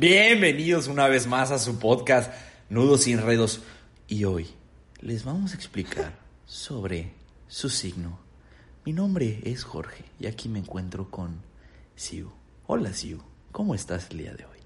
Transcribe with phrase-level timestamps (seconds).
[0.00, 2.32] Bienvenidos una vez más a su podcast
[2.70, 3.64] Nudos y Enredos.
[4.06, 4.46] Y hoy
[5.00, 6.12] les vamos a explicar
[6.46, 7.10] sobre
[7.48, 8.20] su signo.
[8.84, 11.42] Mi nombre es Jorge y aquí me encuentro con
[11.96, 12.30] Siu.
[12.68, 13.18] Hola Siu,
[13.50, 14.58] ¿cómo estás el día de hoy?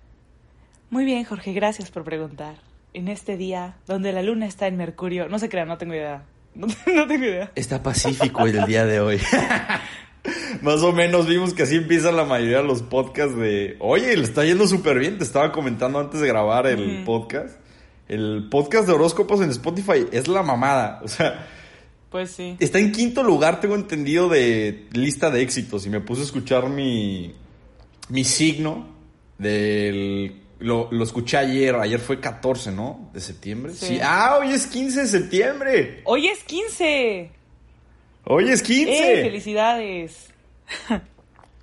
[0.90, 2.56] Muy bien, Jorge, gracias por preguntar.
[2.92, 6.24] En este día, donde la luna está en Mercurio, no se crean, no tengo idea.
[6.54, 7.50] No, no tengo idea.
[7.54, 9.18] Está pacífico el día de hoy.
[10.62, 14.22] Más o menos vimos que así empieza la mayoría de los podcasts de, oye, le
[14.22, 17.56] está yendo súper bien, te estaba comentando antes de grabar el podcast.
[18.08, 21.48] El podcast de horóscopos en Spotify es la mamada, o sea...
[22.10, 22.56] Pues sí.
[22.60, 25.86] Está en quinto lugar, tengo entendido, de lista de éxitos.
[25.86, 27.34] Y me puse a escuchar mi,
[28.10, 28.86] mi signo
[29.38, 30.40] del...
[30.58, 33.10] Lo, lo escuché ayer, ayer fue 14, ¿no?
[33.14, 33.72] De septiembre.
[33.72, 33.98] Sí.
[34.02, 36.02] Ah, hoy es 15 de septiembre.
[36.04, 37.30] Hoy es 15.
[38.24, 39.20] Hoy es 15.
[39.20, 40.28] ¡Eh, felicidades!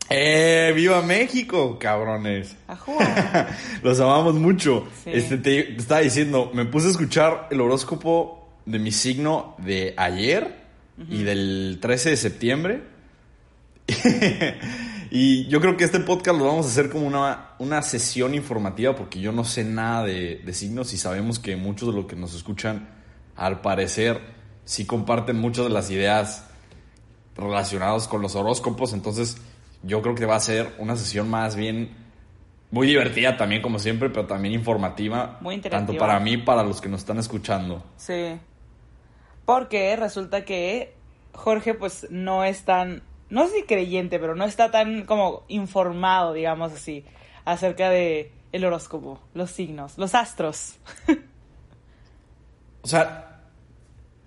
[0.09, 2.57] ¡Eh, viva México, cabrones!
[3.83, 4.85] Los amamos mucho.
[5.03, 5.11] Sí.
[5.13, 9.93] Este, te, te estaba diciendo, me puse a escuchar el horóscopo de mi signo de
[9.95, 10.65] ayer
[11.09, 12.83] y del 13 de septiembre.
[15.11, 18.95] y yo creo que este podcast lo vamos a hacer como una, una sesión informativa
[18.95, 22.17] porque yo no sé nada de, de signos y sabemos que muchos de los que
[22.17, 22.89] nos escuchan,
[23.37, 24.19] al parecer,
[24.65, 26.48] sí comparten muchas de las ideas
[27.39, 28.93] relacionadas con los horóscopos.
[28.93, 29.37] Entonces,
[29.83, 31.95] yo creo que va a ser una sesión más bien
[32.71, 35.37] muy divertida también, como siempre, pero también informativa.
[35.41, 35.87] Muy interactiva.
[35.87, 37.83] Tanto para mí, para los que nos están escuchando.
[37.97, 38.37] Sí.
[39.45, 40.93] Porque resulta que
[41.33, 43.01] Jorge, pues, no es tan.
[43.29, 47.05] No sé si creyente, pero no está tan como informado, digamos así,
[47.45, 50.77] acerca de el horóscopo, los signos, los astros.
[52.81, 53.28] O sea,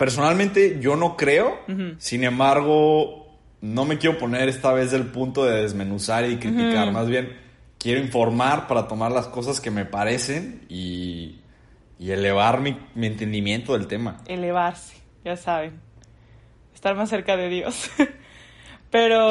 [0.02, 1.60] personalmente yo no creo,
[1.98, 7.06] sin embargo, no me quiero poner esta vez del punto de desmenuzar y criticar, más
[7.06, 7.38] bien
[7.78, 11.38] quiero informar para tomar las cosas que me parecen y,
[12.00, 14.16] y elevar mi, mi entendimiento del tema.
[14.26, 15.80] elevarse, ya saben.
[16.74, 17.88] Estar más cerca de Dios.
[18.90, 19.30] Pero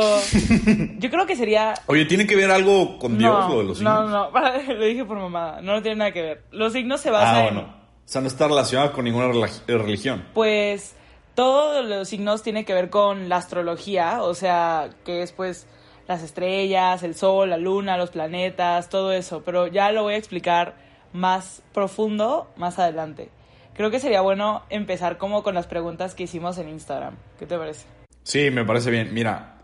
[1.00, 1.74] yo creo que sería...
[1.88, 4.10] Oye, ¿tiene que ver algo con Dios no, lo de los signos?
[4.10, 6.44] No, no, lo dije por mamada, no tiene nada que ver.
[6.52, 7.81] Los signos se basan Ah, en.
[8.12, 10.26] O sea, no está relacionado con ninguna relig- religión.
[10.34, 10.98] pues,
[11.34, 15.66] todos los signos tienen que ver con la astrología, o sea, que es pues
[16.10, 19.44] las estrellas, el sol, la luna, los planetas, todo eso.
[19.46, 20.76] Pero ya lo voy a explicar
[21.14, 23.30] más profundo más adelante.
[23.76, 27.16] Creo que sería bueno empezar como con las preguntas que hicimos en Instagram.
[27.40, 27.86] ¿Qué te parece?
[28.24, 29.14] Sí, me parece bien.
[29.14, 29.62] Mira,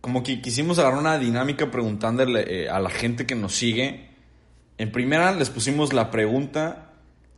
[0.00, 4.08] como que quisimos agarrar una dinámica preguntándole eh, a la gente que nos sigue.
[4.78, 6.88] En primera les pusimos la pregunta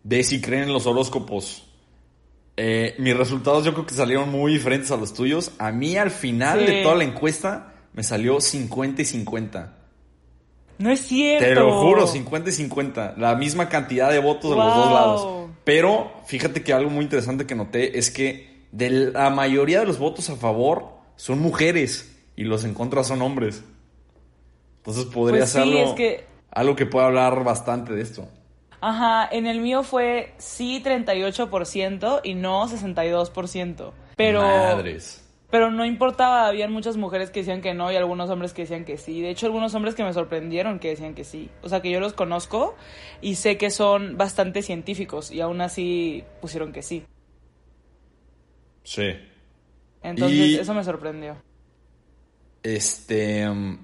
[0.05, 1.67] de si creen en los horóscopos.
[2.57, 5.51] Eh, mis resultados yo creo que salieron muy diferentes a los tuyos.
[5.59, 6.67] A mí al final Sí.
[6.67, 9.77] de toda la encuesta me salió 50 y 50.
[10.79, 11.45] No es cierto.
[11.45, 13.15] Te lo juro, 50 y 50.
[13.17, 15.49] La misma cantidad de votos de los dos lados.
[15.65, 19.99] Pero fíjate que algo muy interesante que noté es que de la mayoría de los
[19.99, 23.63] votos a favor son mujeres y los en contra son hombres.
[24.79, 28.29] Entonces podría Pues ser sí, algo, es que- algo que pueda hablar bastante de esto.
[28.87, 33.93] Ajá, en el mío fue sí 38% y no 62%.
[34.15, 35.27] Pero, Madres.
[35.51, 38.85] pero no importaba, habían muchas mujeres que decían que no y algunos hombres que decían
[38.85, 39.23] que sí.
[39.23, 41.49] De hecho, algunos hombres que me sorprendieron que decían que sí.
[41.63, 42.75] O sea, que yo los conozco
[43.23, 47.07] y sé que son bastante científicos y aún así pusieron que sí.
[48.83, 49.15] Sí.
[50.03, 51.37] Entonces, Y- eso me sorprendió.
[52.63, 53.79] Este, mm,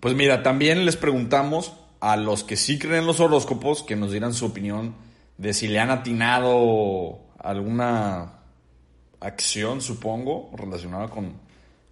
[0.00, 4.10] pues mira, también les preguntamos a los que sí creen en los horóscopos que nos
[4.10, 4.94] dieran su opinión
[5.36, 8.40] de si le han atinado alguna
[9.20, 11.34] acción, supongo, relacionada con,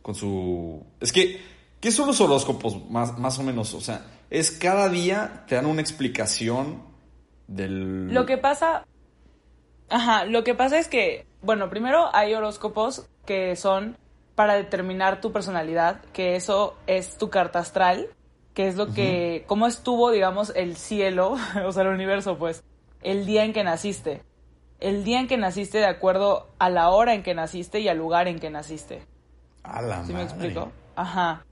[0.02, 0.84] con su...
[1.00, 1.40] Es que,
[1.80, 3.74] ¿qué son los horóscopos más, más o menos?
[3.74, 6.82] O sea, es cada día te dan una explicación
[7.46, 8.12] del...
[8.12, 8.84] Lo que pasa.
[9.88, 13.96] Ajá, lo que pasa es que, bueno, primero hay horóscopos que son
[14.34, 18.08] para determinar tu personalidad, que eso es tu carta astral,
[18.56, 21.36] que es lo que, cómo estuvo, digamos, el cielo,
[21.66, 22.64] o sea, el universo, pues,
[23.02, 24.22] el día en que naciste.
[24.80, 27.98] El día en que naciste de acuerdo a la hora en que naciste y al
[27.98, 29.04] lugar en que naciste.
[29.62, 30.72] A la ¿Sí me explico?
[30.94, 31.44] Ajá.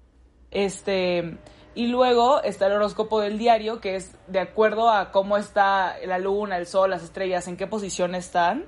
[0.50, 1.36] Este,
[1.74, 6.18] Y luego está el horóscopo del diario, que es de acuerdo a cómo está la
[6.18, 8.64] luna, el sol, las estrellas, en qué posición están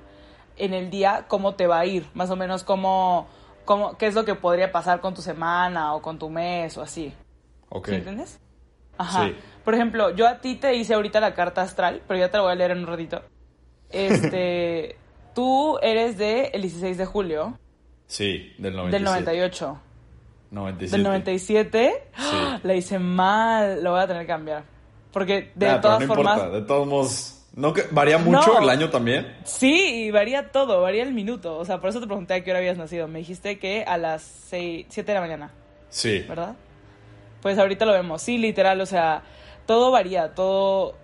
[0.57, 3.25] en el día, cómo te va a ir, más o menos cómo,
[3.65, 6.83] cómo qué es lo que podría pasar con tu semana o con tu mes o
[6.83, 7.15] así.
[7.69, 7.87] Ok.
[7.89, 8.39] ¿Sí entiendes?
[8.97, 9.25] Ajá.
[9.25, 9.35] Sí.
[9.63, 12.43] Por ejemplo, yo a ti te hice ahorita la carta astral, pero ya te la
[12.43, 13.21] voy a leer en un ratito.
[13.89, 14.97] Este,
[15.35, 17.59] tú eres de el 16 de julio
[18.07, 18.91] Sí, del 97.
[18.91, 19.79] del 98.
[20.51, 20.91] 97.
[20.97, 22.37] Del 97, Sí.
[22.63, 24.63] la hice mal, lo voy a tener que cambiar.
[25.11, 27.33] Porque de pero todas no formas, importa, de todos modos.
[27.55, 28.59] ¿no que ¿Varía mucho No.
[28.61, 29.35] el año también?
[29.43, 31.57] sí, y varía todo, varía el minuto.
[31.57, 33.07] O sea, por eso te pregunté a qué hora habías nacido.
[33.07, 35.51] Me dijiste que a las 6, 7 de la mañana,
[35.89, 36.23] Sí.
[36.29, 36.55] ¿verdad?
[37.47, 38.21] Pues ahorita lo vemos.
[38.21, 39.21] Sí, literal, o sea,
[39.65, 40.95] todo varía, todo...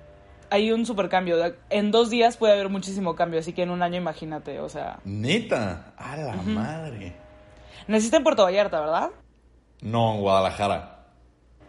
[0.49, 1.37] Hay un super cambio.
[1.69, 4.99] En dos días puede haber muchísimo cambio, así que en un año imagínate, o sea...
[5.05, 5.93] Neta.
[5.97, 7.15] A la madre.
[7.87, 9.11] Naciste en Puerto Vallarta, ¿verdad?
[9.79, 11.05] No, en Guadalajara.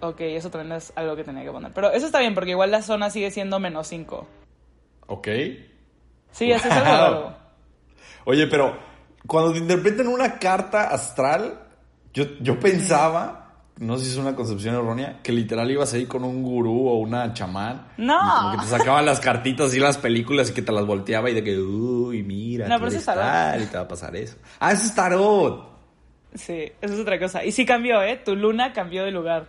[0.00, 1.70] Ok, eso también es algo que tenía que poner.
[1.72, 4.26] Pero eso está bien, porque igual la zona sigue siendo menos 5.
[5.06, 5.28] Ok.
[6.32, 6.96] Sí, eso es algo Wow.
[6.98, 7.36] raro.
[8.24, 8.76] Oye, pero
[9.28, 11.60] cuando te interpretan una carta astral,
[12.12, 13.43] yo, yo pensaba,
[13.78, 16.98] no sé si es una concepción errónea, que literal ibas ahí con un gurú o
[16.98, 17.88] una chamán.
[17.96, 18.14] No.
[18.16, 21.28] Y como que te sacaban las cartitas y las películas y que te las volteaba
[21.30, 23.22] y de que, uy, mira, No, tú pero eso es tarot.
[23.24, 24.36] tal y te va a pasar eso.
[24.60, 25.68] Ah, eso es tarot.
[26.34, 27.44] Sí, eso es otra cosa.
[27.44, 28.16] Y sí cambió, ¿eh?
[28.24, 29.46] Tu luna cambió de lugar.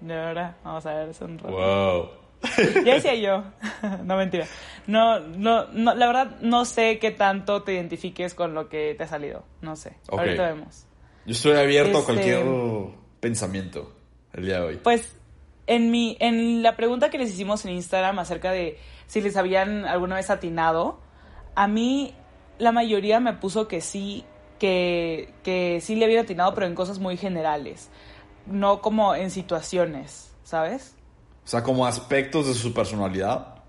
[0.00, 1.54] De verdad, vamos a ver, es un rato.
[1.56, 2.08] Wow.
[2.84, 3.44] Ya decía yo.
[4.04, 4.46] no, mentira.
[4.88, 9.04] No, no, no, la verdad no sé qué tanto te identifiques con lo que te
[9.04, 9.44] ha salido.
[9.60, 9.96] No sé.
[10.10, 10.86] Ahorita vemos.
[11.24, 12.44] Yo estoy abierto a Este- cualquier
[13.22, 13.92] pensamiento
[14.32, 14.76] el día de hoy.
[14.82, 15.16] Pues
[15.68, 19.84] en mi en la pregunta que les hicimos en Instagram acerca de si les habían
[19.86, 20.98] alguna vez atinado,
[21.54, 22.14] a mí
[22.58, 24.24] la mayoría me puso que sí,
[24.58, 27.90] que, que sí le habían atinado, pero en cosas muy generales,
[28.46, 30.96] no como en situaciones, ¿sabes?
[31.44, 33.62] O sea, como aspectos de su personalidad.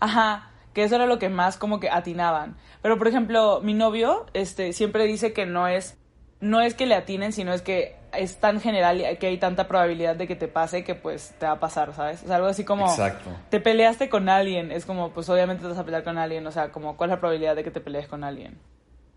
[0.00, 2.56] Ajá, que eso era lo que más como que atinaban.
[2.82, 5.96] Pero por ejemplo, mi novio este siempre dice que no es
[6.40, 10.16] no es que le atinen, sino es que es tan general que hay tanta probabilidad
[10.16, 12.22] de que te pase que pues te va a pasar, ¿sabes?
[12.22, 13.30] O sea, algo así como Exacto.
[13.50, 16.52] te peleaste con alguien, es como pues obviamente te vas a pelear con alguien, o
[16.52, 18.58] sea, como cuál es la probabilidad de que te pelees con alguien.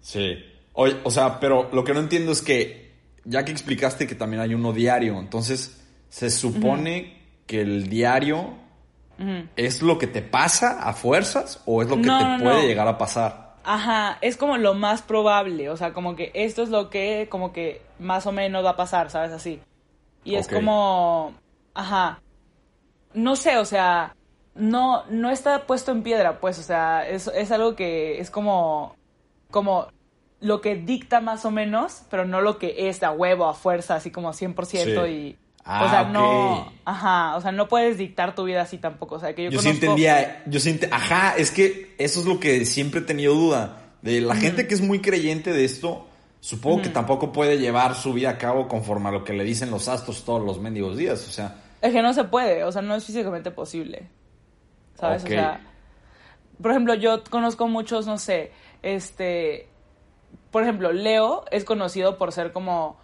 [0.01, 0.38] Sí.
[0.74, 2.94] Oye, o sea, pero lo que no entiendo es que,
[3.25, 8.54] ya que explicaste que también hay uno diario, entonces se supone que el diario
[9.57, 12.62] es lo que te pasa a fuerzas o es lo que No, te no, puede
[12.62, 12.68] no.
[12.68, 13.49] llegar a pasar.
[13.71, 17.54] Ajá, es como lo más probable, o sea, como que esto es lo que como
[17.54, 19.31] que más o menos va a pasar, ¿sabes?
[19.31, 19.62] Así.
[20.24, 21.36] Y es como,
[21.75, 22.19] ajá,
[23.13, 24.16] no sé, o sea,
[24.56, 28.95] no, no está puesto en piedra, pues, o sea, es, es algo que es como,
[29.51, 29.86] como
[30.39, 33.94] lo que dicta más o menos, pero no lo que es a huevo, a fuerza,
[33.94, 35.12] así como 100% Sí.
[35.12, 35.38] y...
[35.66, 36.08] Ah, o sea, ok.
[36.10, 39.50] no, ajá, o sea, no puedes dictar tu vida así tampoco, o sea, que yo,
[39.52, 43.04] Yo, sí entendía, yo sí ent- ajá, es que eso es lo que siempre he
[43.04, 43.76] tenido duda.
[44.02, 46.08] De la gente que es muy creyente de esto,
[46.40, 49.70] supongo que tampoco puede llevar su vida a cabo conforme a lo que le dicen
[49.72, 51.28] los astros todos los mendigos días.
[51.28, 54.08] O sea, Es que no se puede, o sea, no es físicamente posible.
[54.98, 55.26] ¿Sabes?
[55.26, 55.62] O sea,
[56.62, 58.52] por ejemplo, yo conozco muchos, no sé,
[58.82, 59.68] este,
[60.52, 62.98] por ejemplo, Leo es conocido por ser como,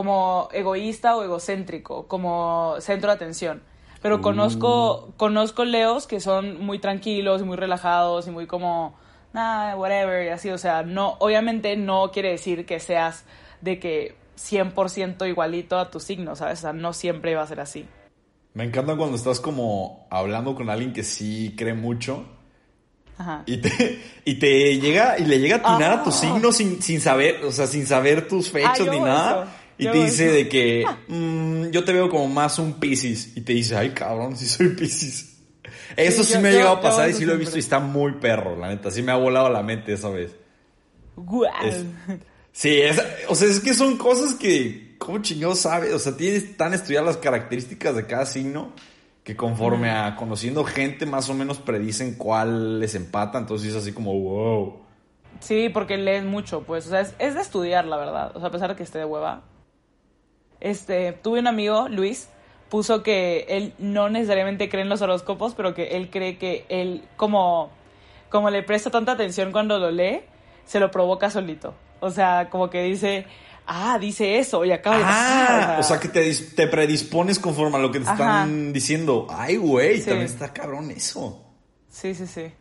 [0.00, 3.62] como egoísta o egocéntrico, como centro de atención.
[4.00, 8.94] Pero conozco, conozco Leos que son muy tranquilos y muy relajados y muy como,
[9.34, 13.24] whatever, y así, o sea, no, obviamente no quiere decir que seas
[13.60, 16.60] de que 100% igualito a tu signo, ¿sabes?
[16.60, 17.86] O sea, no siempre va a ser así.
[18.54, 22.24] me encanta cuando estás como hablando con alguien que sí cree mucho
[23.18, 23.42] Ajá.
[23.46, 26.12] y te, y te llega y le llega a atinar a tu Ah.
[26.12, 29.42] signo sin, sin saber, o sea, sin saber tus fechas Ah, yo ni nada.
[29.42, 29.52] eso.
[29.80, 33.36] Y Yo te dice de que "Mm, yo te veo como más un Piscis.
[33.36, 35.38] Y te dice, ay cabrón, sí soy Piscis.
[35.96, 37.80] Eso sí, yo- me ha llegado a pasar y sí lo he visto y está
[37.80, 38.90] muy perro, la neta.
[38.90, 40.36] Sí me ha volado la mente esa vez.
[41.64, 41.84] Es-
[42.52, 45.92] Sí, es- o sea, es que son cosas que, ¿cómo chingados sabes?
[45.94, 48.72] O sea, tienes tan estudiadas las características de cada signo
[49.22, 53.38] que conforme a conociendo gente más o menos predicen cuál les empata.
[53.38, 54.80] Entonces es así como, wow.
[55.38, 58.32] Sí, porque lees mucho, pues, o sea, es, es de estudiar, la verdad.
[58.36, 59.42] O sea, a pesar de que esté de hueva.
[60.60, 62.28] Este, tuve un amigo, Luis,
[62.68, 67.02] puso que él no necesariamente cree en los horóscopos, pero que él cree que él,
[67.16, 67.70] como,
[68.28, 70.20] como le presta tanta atención cuando lo lee,
[70.64, 71.74] se lo provoca solito.
[72.00, 73.26] O sea, como que dice,
[73.66, 75.02] ah, dice eso, y acaba de.
[75.06, 78.12] Ah, o sea que te, te predispones conforme a lo que te Ajá.
[78.14, 79.26] están diciendo.
[79.30, 80.04] Ay, güey, Sí.
[80.10, 81.44] también está cabrón eso.
[81.88, 82.52] Sí, sí, sí.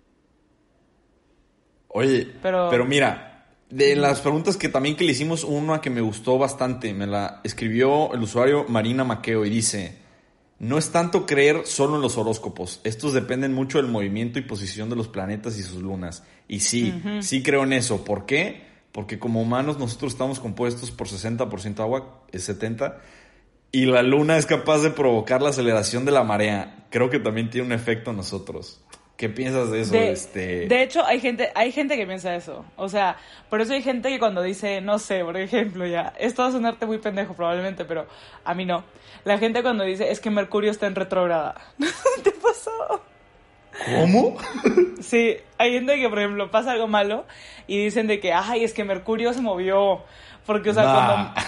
[1.90, 3.29] Oye, Pero- pero, mira,
[3.70, 7.42] de las preguntas que también que le hicimos, una que me gustó bastante, me la
[7.44, 9.98] escribió el usuario Marina Maqueo y dice,
[10.58, 12.82] no es tanto creer solo en los horóscopos.
[12.84, 16.24] Estos dependen mucho del movimiento y posición de los planetas y sus lunas.
[16.48, 18.04] Y sí, sí creo en eso.
[18.04, 18.68] ¿Por qué?
[18.92, 22.96] Porque como humanos nosotros estamos compuestos por 60% agua, es 70%,
[23.72, 26.88] y la luna es capaz de provocar la aceleración de la marea.
[26.90, 28.82] Creo que también tiene un efecto en nosotros.
[29.20, 29.92] ¿Qué piensas de eso?
[29.92, 30.68] De, este...
[30.68, 32.64] de hecho, hay gente, hay gente que piensa eso.
[32.78, 33.18] O sea,
[33.50, 36.52] por eso hay gente que cuando dice, no sé, por ejemplo, ya, esto va a
[36.54, 38.08] sonarte muy pendejo probablemente, pero
[38.46, 38.86] a mí no.
[39.26, 41.56] La gente cuando dice, es que Mercurio está en retrógrada.
[42.24, 43.04] ¿Te pasó?
[43.86, 44.38] ¿Cómo?
[45.02, 47.26] Sí, hay gente que, por ejemplo, pasa algo malo
[47.68, 50.04] y dicen de que, ay, es que Mercurio se movió.
[50.50, 50.84] Porque, o sea,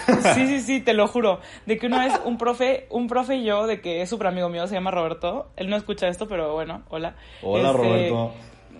[0.05, 0.21] cuando...
[0.35, 1.39] Sí, sí, sí, te lo juro.
[1.65, 4.47] De que una vez un profe, un profe y yo, de que es súper amigo
[4.47, 5.49] mío, se llama Roberto.
[5.55, 7.15] Él no escucha esto, pero bueno, hola.
[7.41, 8.33] Hola, este, Roberto.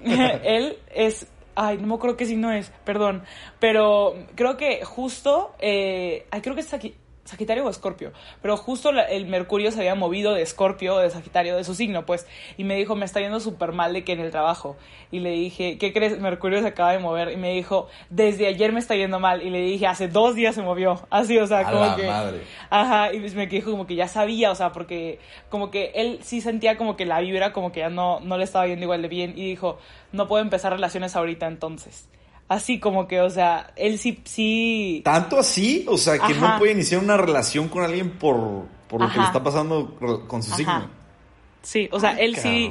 [0.43, 1.25] él es...
[1.55, 3.23] Ay, no me acuerdo qué signo es, perdón.
[3.59, 5.55] Pero creo que justo...
[5.57, 6.93] Eh, ay, creo que es aquí...
[7.23, 8.11] Sagitario o Escorpio,
[8.41, 12.05] pero justo el Mercurio se había movido de Escorpio o de Sagitario, de su signo,
[12.05, 14.75] pues, y me dijo, me está yendo súper mal de que en el trabajo.
[15.11, 16.19] Y le dije, ¿qué crees?
[16.19, 17.31] Mercurio se acaba de mover.
[17.31, 19.41] Y me dijo, desde ayer me está yendo mal.
[19.41, 21.05] Y le dije, hace dos días se movió.
[21.09, 22.07] Así, o sea, como que...
[22.07, 22.41] Madre.
[22.69, 26.41] Ajá, y me dijo como que ya sabía, o sea, porque como que él sí
[26.41, 29.07] sentía como que la vibra como que ya no, no le estaba yendo igual de
[29.07, 29.33] bien.
[29.35, 29.77] Y dijo,
[30.11, 32.07] no puedo empezar relaciones ahorita entonces.
[32.51, 34.21] Así como que, o sea, él sí...
[34.25, 35.01] sí...
[35.05, 35.85] ¿Tanto así?
[35.87, 39.23] O sea, que no puede iniciar una relación con alguien por, por lo que le
[39.23, 39.95] está pasando
[40.27, 40.89] con su signo.
[41.61, 42.69] Sí, o sea, él sí...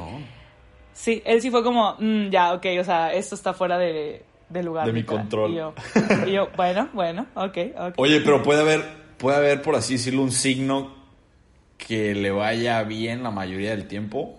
[0.93, 4.85] Sí, él sí fue como, mm, ya, ok, o sea, esto está fuera de, lugar.
[4.85, 5.51] De mi control.
[5.51, 5.73] Y yo,
[6.27, 7.95] y yo, bueno, bueno, ok, ok.
[7.97, 8.85] Oye, pero puede haber,
[9.17, 10.95] puede haber, por así decirlo, un signo
[11.79, 14.39] que le vaya bien la mayoría del tiempo.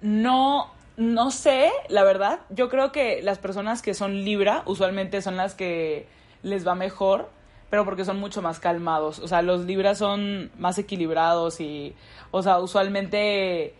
[0.00, 2.40] No, no sé, la verdad.
[2.50, 6.06] Yo creo que las personas que son Libra usualmente son las que
[6.42, 7.28] les va mejor,
[7.70, 9.18] pero porque son mucho más calmados.
[9.18, 11.94] O sea, los Libras son más equilibrados y,
[12.30, 13.74] o sea, usualmente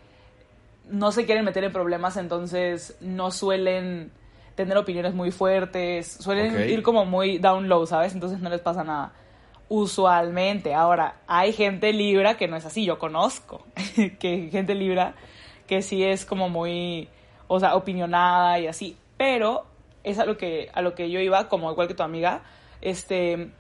[0.91, 4.13] no se quieren meter en problemas, entonces no suelen
[4.55, 8.15] tener opiniones muy fuertes, suelen ir como muy down low, ¿sabes?
[8.15, 9.13] Entonces no les pasa nada.
[9.69, 10.75] Usualmente.
[10.75, 13.65] Ahora, hay gente Libra que no es así, yo conozco
[14.19, 15.15] que gente Libra
[15.67, 17.09] que sí es como muy,
[17.49, 19.67] o sea, opinionada y así, pero
[20.05, 22.43] es a lo que, a lo que yo iba, como igual que tu amiga,
[22.81, 23.51] este,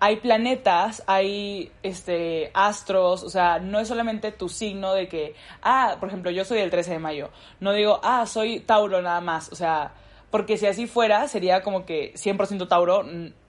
[0.00, 5.96] hay planetas, hay este, astros, o sea, no es solamente tu signo de que, ah,
[6.00, 9.52] por ejemplo, yo soy el 13 de mayo, no digo, ah, soy Tauro nada más,
[9.52, 9.92] o sea,
[10.30, 13.04] porque si así fuera, sería como que 100% Tauro,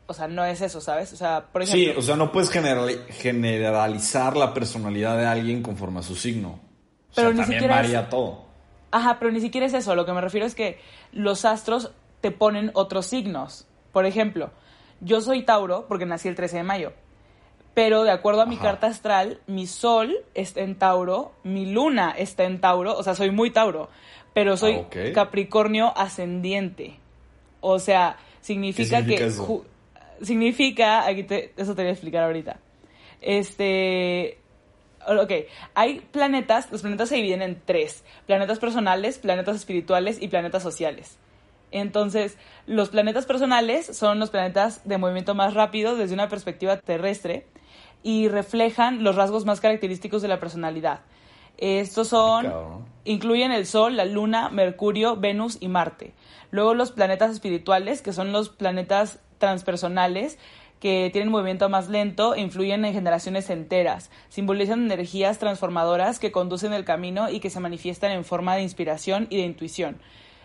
[0.08, 1.14] o sea, no es eso, ¿sabes?
[1.14, 1.94] O sea, por ejemplo...
[1.94, 6.60] Sí, o sea, no puedes generalizar la personalidad de alguien conforme a su signo.
[7.16, 8.46] Pero ni siquiera varía todo.
[8.92, 9.96] Ajá, pero ni siquiera es eso.
[9.96, 10.80] Lo que me refiero es que
[11.12, 13.68] los astros te ponen otros signos.
[13.92, 14.52] Por ejemplo,
[15.00, 16.94] yo soy Tauro porque nací el 13 de mayo.
[17.74, 22.44] Pero de acuerdo a mi carta astral, mi sol está en Tauro, mi luna está
[22.44, 23.90] en Tauro, o sea, soy muy Tauro,
[24.34, 27.00] pero soy ah, Capricornio ascendiente.
[27.62, 29.66] O sea, significa, que eso?
[30.22, 32.60] significa, aquí te, eso te voy a explicar ahorita.
[33.22, 34.41] Este,
[35.08, 35.32] Ok,
[35.74, 41.18] hay planetas, los planetas se dividen en tres, planetas personales, planetas espirituales y planetas sociales.
[41.72, 47.48] Entonces, los planetas personales son los planetas de movimiento más rápido desde una perspectiva terrestre
[48.04, 51.02] y reflejan los rasgos más característicos de la personalidad.
[51.58, 52.52] Estos son,
[53.06, 56.14] incluyen el Sol, la Luna, Mercurio, Venus y Marte.
[56.50, 60.40] Luego los planetas espirituales, que son los planetas transpersonales,
[60.82, 64.10] que tienen movimiento más lento e influyen en generaciones enteras.
[64.30, 69.28] Simbolizan energías transformadoras que conducen el camino y que se manifiestan en forma de inspiración
[69.30, 70.02] y de intuición.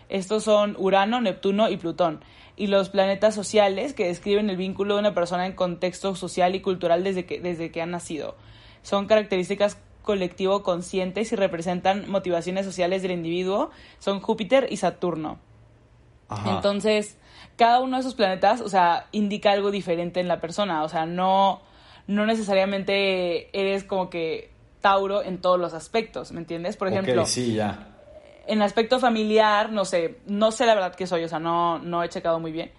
[0.09, 2.23] Estos son Urano, Neptuno y Plutón.
[2.55, 6.61] Y los planetas sociales que describen el vínculo de una persona en contexto social y
[6.61, 8.35] cultural desde que, desde que han nacido.
[8.83, 13.71] Son características colectivo conscientes y representan motivaciones sociales del individuo.
[13.97, 15.39] Son Júpiter y Saturno.
[16.45, 17.17] Entonces,
[17.57, 20.83] cada uno de esos planetas, o sea, indica algo diferente en la persona.
[20.83, 21.61] O sea, no,
[22.05, 26.77] no necesariamente eres como que Tauro en todos los aspectos, ¿me entiendes?
[26.77, 27.95] Por ejemplo, sí, ya.
[28.45, 32.03] en aspecto familiar, no sé, no sé la verdad que soy, o sea, no, no
[32.03, 32.71] he checado muy bien.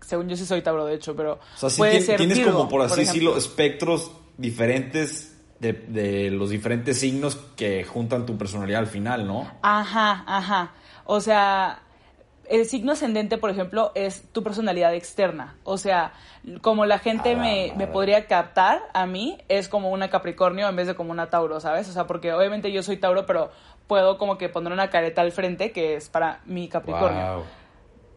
[0.00, 3.36] Según yo sí soy Tauro, de hecho, pero o sea, tienes como, por así decirlo,
[3.36, 9.50] espectros diferentes de, de, los diferentes signos que juntan tu personalidad al final, ¿no?
[9.62, 10.72] Ajá, ajá.
[11.06, 11.85] O sea,
[12.48, 15.56] el signo ascendente, por ejemplo, es tu personalidad externa.
[15.64, 16.12] O sea,
[16.62, 20.76] como la gente ah, me, me, podría captar a mí, es como una Capricornio en
[20.76, 21.88] vez de como una Tauro, ¿sabes?
[21.88, 23.50] O sea, porque obviamente yo soy Tauro, pero
[23.86, 27.44] puedo como que poner una careta al frente que es para mi Capricornio.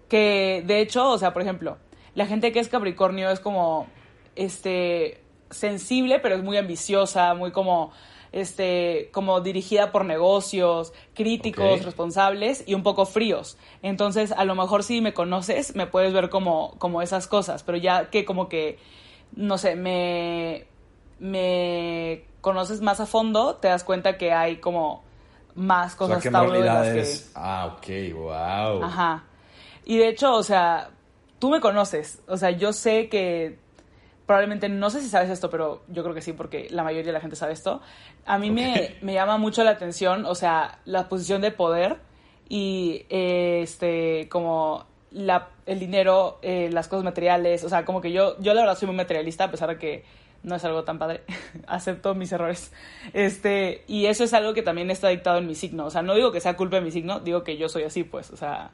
[0.08, 1.78] Que de hecho, o sea, por ejemplo,
[2.16, 3.88] la gente que es Capricornio es como,
[4.36, 7.92] este, sensible, pero es muy ambiciosa, muy como
[8.32, 13.58] este, como dirigida por negocios, críticos, responsables y un poco fríos.
[13.82, 17.78] Entonces, a lo mejor si me conoces, me puedes ver como, como esas cosas, pero
[17.78, 18.78] ya que como que,
[19.36, 20.66] no sé, me,
[21.20, 25.04] me conoces más a fondo, te das cuenta que hay como
[25.56, 27.32] más O sea, cosas que en de las que- es...
[27.36, 28.84] Ah, ok, wow.
[28.84, 29.24] Ajá.
[29.86, 30.92] Y de hecho, o sea,
[31.40, 32.20] tú me conoces.
[32.28, 33.58] O sea, yo sé que
[34.30, 37.14] probablemente, no sé si sabes esto, pero yo creo que sí, porque la mayoría de
[37.14, 37.82] la gente sabe esto.
[38.28, 39.02] A mí me, Ok.
[39.02, 41.98] me llama mucho la atención, o sea, la posición de poder
[42.48, 47.64] y eh, este, como la, el dinero, eh, las cosas materiales.
[47.64, 50.04] O sea, como que yo, yo la verdad soy muy materialista, a pesar de que
[50.44, 51.24] no es algo tan padre.
[51.68, 52.72] Acepto mis errores.
[53.14, 55.86] Este, y eso es algo que también está dictado en mi signo.
[55.88, 58.04] O sea, no digo que sea culpa de mi signo, digo que yo soy así,
[58.04, 58.30] pues.
[58.30, 58.70] O sea,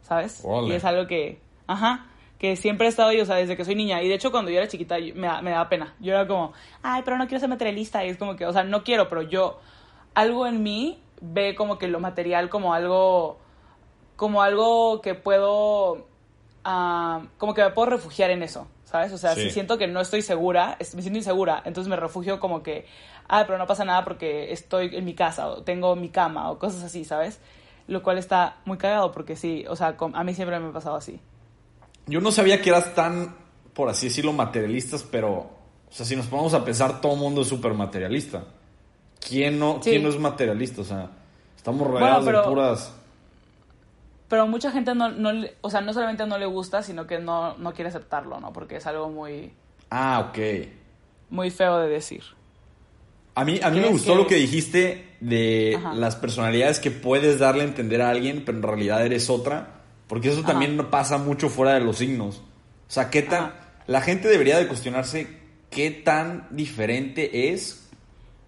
[0.00, 0.40] ¿sabes?
[0.42, 0.68] Órale.
[0.68, 2.06] Y es algo que, ajá,
[2.38, 4.02] que siempre he estado ahí, o sea, desde que soy niña.
[4.02, 5.94] Y de hecho, cuando yo era chiquita, yo- me, me daba pena.
[6.00, 6.52] Yo era como,
[6.82, 8.04] ay, pero no quiero ser materialista.
[8.04, 9.58] Y es como que, o sea, no quiero, pero yo,
[10.14, 13.38] algo en mí ve como que lo material como algo,
[14.16, 16.06] como algo que puedo,
[16.64, 19.12] ah, como que me puedo refugiar en eso, ¿sabes?
[19.12, 19.42] O sea, Sí.
[19.42, 22.86] si siento que no estoy segura, es- me siento insegura, entonces me refugio como que,
[23.28, 26.58] ah, pero no pasa nada porque estoy en mi casa o tengo mi cama o
[26.58, 27.40] cosas así, ¿sabes?
[27.88, 30.96] Lo cual está muy cagado porque sí, o sea, a mí siempre me ha pasado
[30.96, 31.20] así.
[32.06, 33.34] Yo no sabía que eras tan,
[33.74, 35.50] por así decirlo, materialistas, pero, o
[35.90, 38.44] sea, si nos ponemos a pensar, todo el mundo es súper materialista.
[39.26, 39.90] ¿Quién no, Sí.
[39.90, 40.82] ¿Quién no es materialista?
[40.82, 41.10] O sea,
[41.56, 42.92] estamos rodeados de puras...
[44.28, 47.56] Pero mucha gente no, no o sea, no solamente no le gusta, sino que no,
[47.58, 48.52] no quiere aceptarlo, ¿no?
[48.52, 49.52] Porque es algo muy,
[49.88, 50.38] Ah, ok.
[51.30, 52.22] muy feo de decir.
[53.36, 55.94] A mí, a mí me ¿Crees gustó que- lo que dijiste de Ajá.
[55.94, 59.75] las personalidades que puedes darle a entender a alguien, pero en realidad eres otra.
[60.08, 60.48] Porque eso Ajá.
[60.52, 62.36] también pasa mucho fuera de los signos.
[62.38, 63.44] O sea, qué tan...
[63.44, 63.54] Ajá.
[63.86, 65.28] La gente debería de cuestionarse
[65.70, 67.88] qué tan diferente es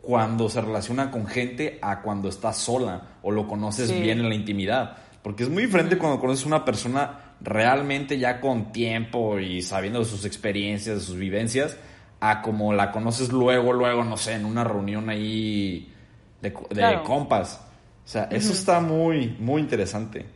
[0.03, 4.01] cuando se relaciona con gente a cuando estás sola o lo conoces Sí.
[4.01, 4.97] bien en la intimidad.
[5.23, 10.05] Porque es muy diferente cuando conoces una persona realmente ya con tiempo y sabiendo de
[10.07, 11.77] sus experiencias, de sus vivencias,
[12.21, 15.93] a como la conoces luego, luego, no sé, en una reunión ahí
[16.41, 17.05] de, co- de Claro.
[17.05, 17.61] compas.
[18.05, 20.27] O sea, eso está muy, muy interesante.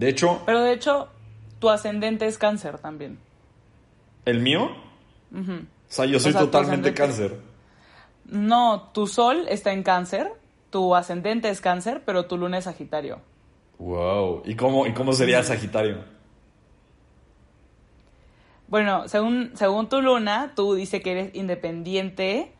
[0.00, 1.08] De hecho, Pero de hecho,
[1.58, 3.18] tu ascendente es cáncer también.
[4.24, 4.70] el mío,
[5.30, 7.36] o sea, yo soy sea, totalmente cáncer.
[8.24, 10.32] No, tu sol está en cáncer,
[10.70, 13.20] tu ascendente es cáncer, pero tu luna es sagitario.
[13.78, 14.42] Wow.
[14.46, 15.98] ¿Y cómo, y cómo sería Sagitario?
[18.68, 22.52] Bueno, según, según tu luna, tú dices que eres independiente,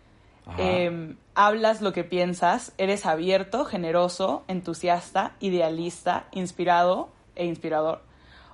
[0.58, 8.02] eh, hablas lo que piensas, eres abierto, generoso, entusiasta, idealista, inspirado e inspirador,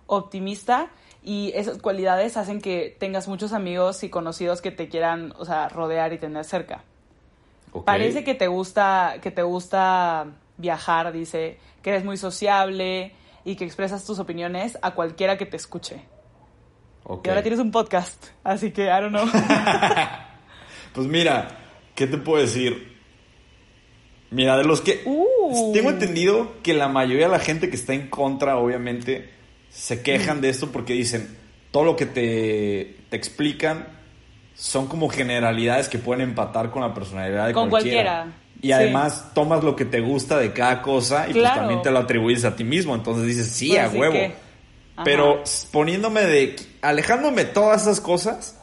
[0.06, 0.90] optimista
[1.22, 5.68] y esas cualidades hacen que tengas muchos amigos y conocidos que te quieran, o sea,
[5.68, 6.84] rodear y tener cerca.
[7.84, 13.12] Parece que te gusta, que te gusta viajar, dice, que eres muy sociable
[13.44, 16.02] y que expresas tus opiniones a cualquiera que te escuche.
[17.04, 17.26] Ok.
[17.26, 19.26] Y ahora tienes un podcast, así que I don't know.
[20.96, 21.58] Pues mira,
[21.94, 22.95] ¿qué te puedo decir?
[24.30, 25.02] Mira, de los que...
[25.04, 25.72] Uh.
[25.72, 29.30] Tengo entendido que la mayoría de la gente que está en contra, obviamente,
[29.70, 31.36] se quejan de esto porque dicen,
[31.70, 33.86] todo lo que te, te explican
[34.54, 38.02] son como generalidades que pueden empatar con la personalidad de Con cualquiera.
[38.22, 38.42] cualquiera.
[38.62, 38.72] Y Sí.
[38.72, 42.44] además tomas lo que te gusta de cada cosa y pues también te lo atribuyes
[42.44, 42.94] a ti mismo.
[42.94, 44.12] Entonces dices, sí, Pues a huevo.
[44.14, 44.32] que.
[45.04, 46.56] Pero poniéndome de.
[46.80, 48.58] alejándome de todas esas cosas,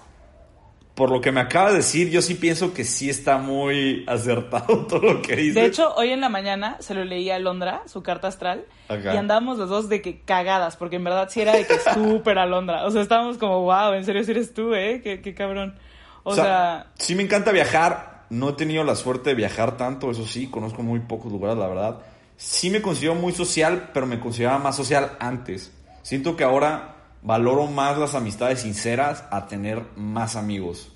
[0.95, 4.85] por lo que me acaba de decir, yo sí pienso que sí está muy acertado
[4.85, 5.59] todo lo que dice.
[5.59, 9.07] De hecho, hoy en la mañana se lo leí a Londra, su carta astral, y
[9.07, 12.85] andábamos los dos de que cagadas, porque en verdad sí era de que súper Alondra.
[12.85, 15.01] O sea, estábamos como, wow, en serio, si eres tú, ¿eh?
[15.03, 15.75] Qué, qué cabrón.
[16.23, 18.13] O, sea, sí me encanta viajar.
[18.29, 21.67] No he tenido la suerte de viajar tanto, eso sí, conozco muy pocos lugares, la
[21.67, 21.99] verdad.
[22.37, 25.71] Sí me considero muy social, pero me consideraba más social antes.
[26.01, 26.92] Siento que ahora
[27.23, 30.89] valoro más las amistades sinceras a tener más amigos.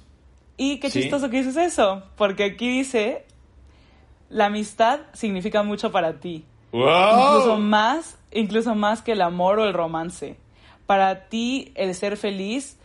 [0.59, 1.01] y qué Sí.
[1.03, 3.25] chistoso que dices eso, porque aquí dice,
[4.29, 6.45] la amistad significa mucho para ti.
[6.73, 10.35] Incluso más, incluso más que el amor o el romance.
[10.87, 12.79] Para ti, el ser feliz,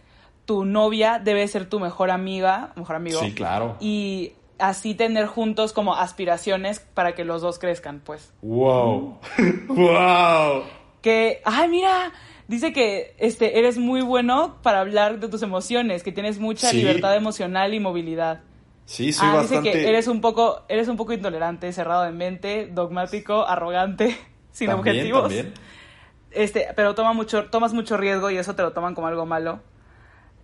[0.44, 3.20] tu novia debe ser tu mejor amiga, mejor amigo.
[3.20, 3.76] Sí, claro.
[3.80, 8.34] Y así tener juntos como aspiraciones para que los dos crezcan, pues.
[8.42, 9.18] Wow.
[9.68, 10.62] wow.
[11.00, 12.12] Que, ay, mira,
[12.52, 16.76] dice que este eres muy bueno para hablar de tus emociones, que tienes mucha Sí.
[16.76, 18.40] libertad emocional y movilidad.
[18.84, 19.68] Sí, soy ah, bastante.
[19.70, 24.16] dice que eres un poco eres un poco intolerante, cerrado de mente, dogmático, arrogante,
[24.52, 25.22] sin También, objetivos.
[25.22, 25.52] también.
[26.30, 29.60] Este, pero toma mucho, tomas mucho riesgo y eso te lo toman como algo malo.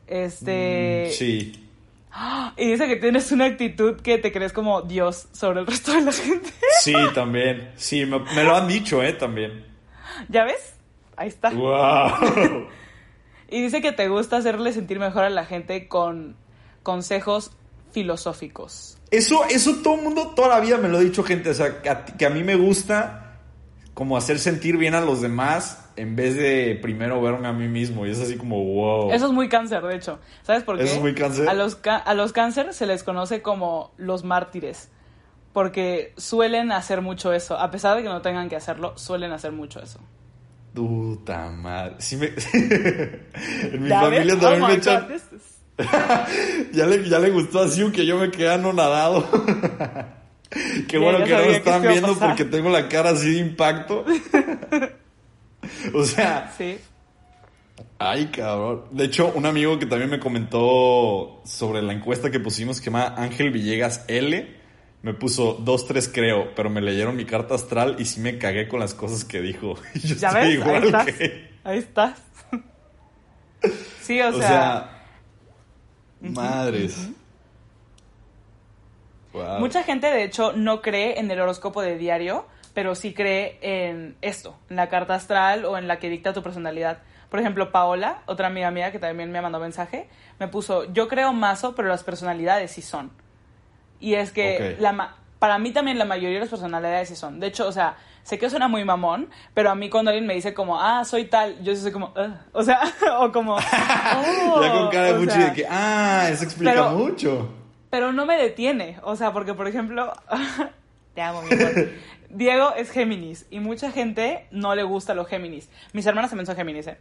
[0.07, 1.07] Este.
[1.09, 1.65] Mm, Sí.
[2.57, 6.01] Y dice que tienes una actitud que te crees como Dios sobre el resto de
[6.03, 6.51] la gente.
[6.81, 7.71] Sí, también.
[7.77, 9.13] Sí, me, me lo han dicho, ¿eh?
[9.13, 9.65] También.
[10.29, 10.75] ¿Ya ves?
[11.19, 11.51] Ahí está.
[11.51, 12.69] ¡Wow!
[13.51, 16.37] Y dice que te gusta hacerle sentir mejor a la gente con
[16.83, 17.53] consejos
[17.93, 18.99] filosóficos.
[19.11, 21.51] Eso, eso todo el mundo toda la vida me lo ha dicho gente.
[21.51, 23.39] O sea, que a, que a mí me gusta
[23.95, 28.07] como hacer sentir bien a los demás en vez de primero verme a mí mismo.
[28.07, 29.13] Y es así como, wow.
[29.13, 30.19] Eso es muy cáncer, de hecho.
[30.43, 30.85] ¿Sabes por qué?
[30.85, 31.49] ¿Eso es muy cáncer?
[31.49, 34.91] A los, a los cáncer se les conoce como los mártires.
[35.55, 37.59] Porque suelen hacer mucho eso.
[37.59, 39.99] A pesar de que no tengan que hacerlo, suelen hacer mucho eso.
[40.75, 41.95] Puta madre.
[41.99, 42.27] Sí me...
[43.73, 44.41] en mi ¿Ya familia ves?
[44.43, 45.09] también Oh me echan...
[45.15, 45.23] Is-
[46.73, 49.25] ya, le, ya le gustó a Siu que yo me quedé anonadado.
[50.89, 54.05] Qué bueno que no lo están viendo porque tengo la cara así de impacto.
[55.95, 56.79] o sea, Sí.
[57.99, 58.85] ay cabrón.
[58.91, 62.91] De hecho, un amigo que también me comentó sobre la encuesta que pusimos que se
[62.91, 64.58] llama Ángel Villegas L.
[65.03, 68.67] Me puso dos, tres creo, pero me leyeron mi carta astral y sí me cagué
[68.67, 69.75] con las cosas que dijo.
[69.95, 70.45] Yo ¿Ya estoy ves?
[70.45, 71.07] Ahí igual estás.
[71.07, 71.51] que...
[71.65, 72.23] Ahí estás.
[74.01, 77.11] Sí, o, O sea, sea, madres.
[79.33, 79.59] Wow.
[79.59, 84.17] mucha gente de hecho no cree en el horóscopo de diario, pero sí cree en
[84.23, 87.03] esto, en la carta astral o en la que dicta tu personalidad.
[87.29, 90.09] Por ejemplo, Paola, otra amiga mía que también me mandó mensaje,
[90.39, 93.11] me puso, yo creo mazo, pero las personalidades sí son.
[94.01, 94.81] Y es que Ok.
[94.81, 97.39] la para mí también la mayoría de las personalidades son.
[97.39, 100.35] De hecho, o sea, sé que suena muy mamón, pero a mí cuando alguien me
[100.35, 102.33] dice como, ah, soy tal, yo soy como, "Ugh".
[102.53, 102.81] o sea,
[103.21, 103.61] o como, "Oh",
[104.63, 107.49] ya con cara de mucho sea, de que, ah, eso explica pero- mucho.
[107.91, 108.99] pero no me detiene.
[109.05, 110.13] O sea, porque, por ejemplo,
[111.15, 111.89] te amo, mi amor.
[112.31, 115.71] Diego es Géminis y mucha gente no le gusta los Géminis.
[115.93, 116.99] Mis hermanas también son Géminis, ¿eh?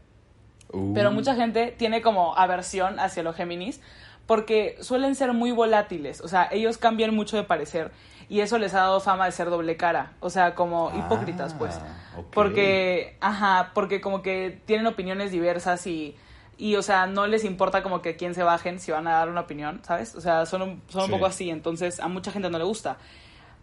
[0.71, 3.81] Uh, Pero mucha gente tiene como aversión hacia los Géminis
[4.27, 6.21] porque suelen ser muy volátiles.
[6.21, 7.91] O sea, ellos cambian mucho de parecer
[8.29, 10.11] y eso les ha dado fama de ser doble cara.
[10.19, 11.79] O sea, como Ah, hipócritas, pues.
[12.17, 12.27] ok.
[12.33, 16.15] Porque, ajá, porque como que tienen opiniones diversas y,
[16.57, 19.13] y, o sea, no les importa como que a quién se bajen si van a
[19.13, 20.13] dar una opinión, ¿sabes?
[20.15, 21.11] O sea, son un, son un Sí.
[21.13, 22.97] poco así, entonces a mucha gente no le gusta.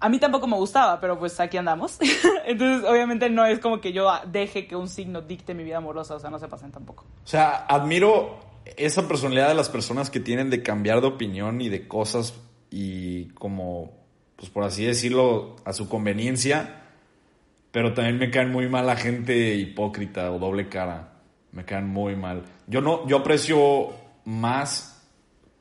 [0.01, 1.99] A mí tampoco me gustaba, pero pues aquí andamos.
[2.47, 6.15] entonces, obviamente no es como que yo deje que un signo dicte mi vida amorosa,
[6.15, 7.05] o sea, no se pasen tampoco.
[7.25, 8.39] O sea, admiro
[8.77, 12.35] esa personalidad de las personas que tienen de cambiar de opinión y de cosas
[12.71, 13.93] y como,
[14.37, 16.83] pues por así decirlo, a su conveniencia.
[17.71, 21.15] Pero también me caen muy mal la gente hipócrita o doble cara.
[21.53, 22.45] Me caen muy mal.
[22.67, 23.93] Yo no, yo aprecio
[24.25, 25.07] más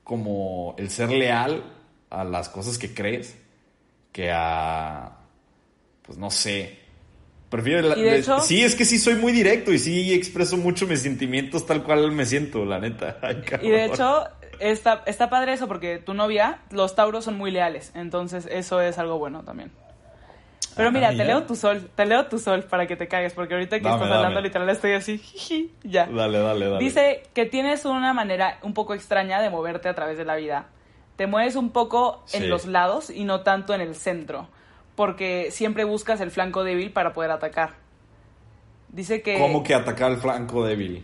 [0.04, 1.64] como el ser leal
[2.10, 3.38] a las cosas que crees
[4.12, 5.18] que a,
[6.04, 6.83] pues no sé.
[7.54, 10.58] Prefiero la- Y de hecho- sí, es que sí soy muy directo y sí expreso
[10.58, 13.18] mucho mis sentimientos tal cual me siento, la neta.
[13.22, 14.24] Ay, Y de hecho,
[14.60, 18.98] está, está padre eso porque tu novia, los tauros son muy leales, entonces eso es
[18.98, 19.72] algo bueno también.
[20.76, 21.26] Pero Ah, mira, te mira.
[21.26, 23.96] leo tu sol, te leo tu sol para que te cagues, porque ahorita que Dame,
[23.98, 24.16] estás dame.
[24.18, 26.08] hablando literal estoy así, jiji, ya.
[26.08, 26.84] Dale, dale, dale.
[26.84, 30.66] Dice que tienes una manera un poco extraña de moverte a través de la vida.
[31.18, 34.48] Te mueves un poco en los lados y no tanto en el centro,
[34.96, 37.76] porque siempre buscas el flanco débil para poder atacar.
[38.90, 39.40] Dice que...
[39.40, 41.04] ¿Cómo que atacar al flanco débil?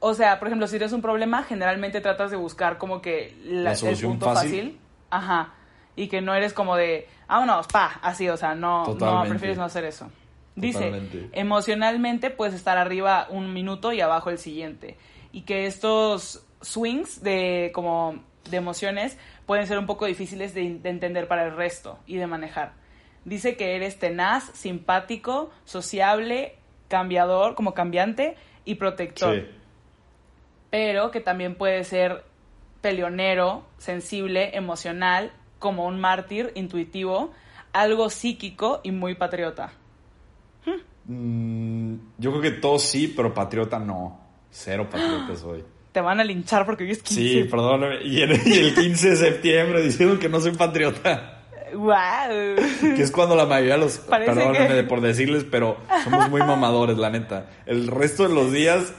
[0.00, 3.62] O sea, por ejemplo, si tienes un problema, generalmente tratas de buscar como que la,
[3.62, 4.50] La el solución punto fácil.
[4.50, 4.78] fácil.
[5.10, 5.54] Ajá.
[5.96, 9.64] Y que no eres como de, vámonos, pa, así, o sea, no, no prefieres no
[9.64, 10.10] hacer eso.
[10.56, 11.28] Dice, Totalmente.
[11.32, 14.96] emocionalmente puedes estar arriba un minuto y abajo el siguiente.
[15.32, 20.88] Y que estos swings de como de emociones pueden ser un poco difíciles de, de
[20.90, 22.72] entender para el resto y de manejar.
[23.24, 26.56] Dice que eres tenaz, simpático, sociable,
[26.88, 29.46] cambiador, como cambiante y protector Sí.
[30.70, 32.24] pero que también puede ser
[32.80, 37.32] peleonero, sensible, emocional, como un mártir, intuitivo,
[37.72, 39.72] algo psíquico y muy patriota.
[41.06, 44.20] Mm, yo creo que todos sí, pero patriota no.
[44.50, 45.64] Cero patriota soy.
[45.92, 47.22] Te van a linchar porque hoy es 15.
[47.22, 48.02] Sí, perdóname.
[48.04, 51.33] Y, el- y el 15 de septiembre diciendo que no soy patriota.
[51.74, 52.56] ¡Guau!
[52.96, 53.98] Que es cuando la mayoría de los...
[54.08, 57.46] Parece Perdóname que- por decirles, pero somos muy mamadores, la neta.
[57.66, 58.92] El resto de los días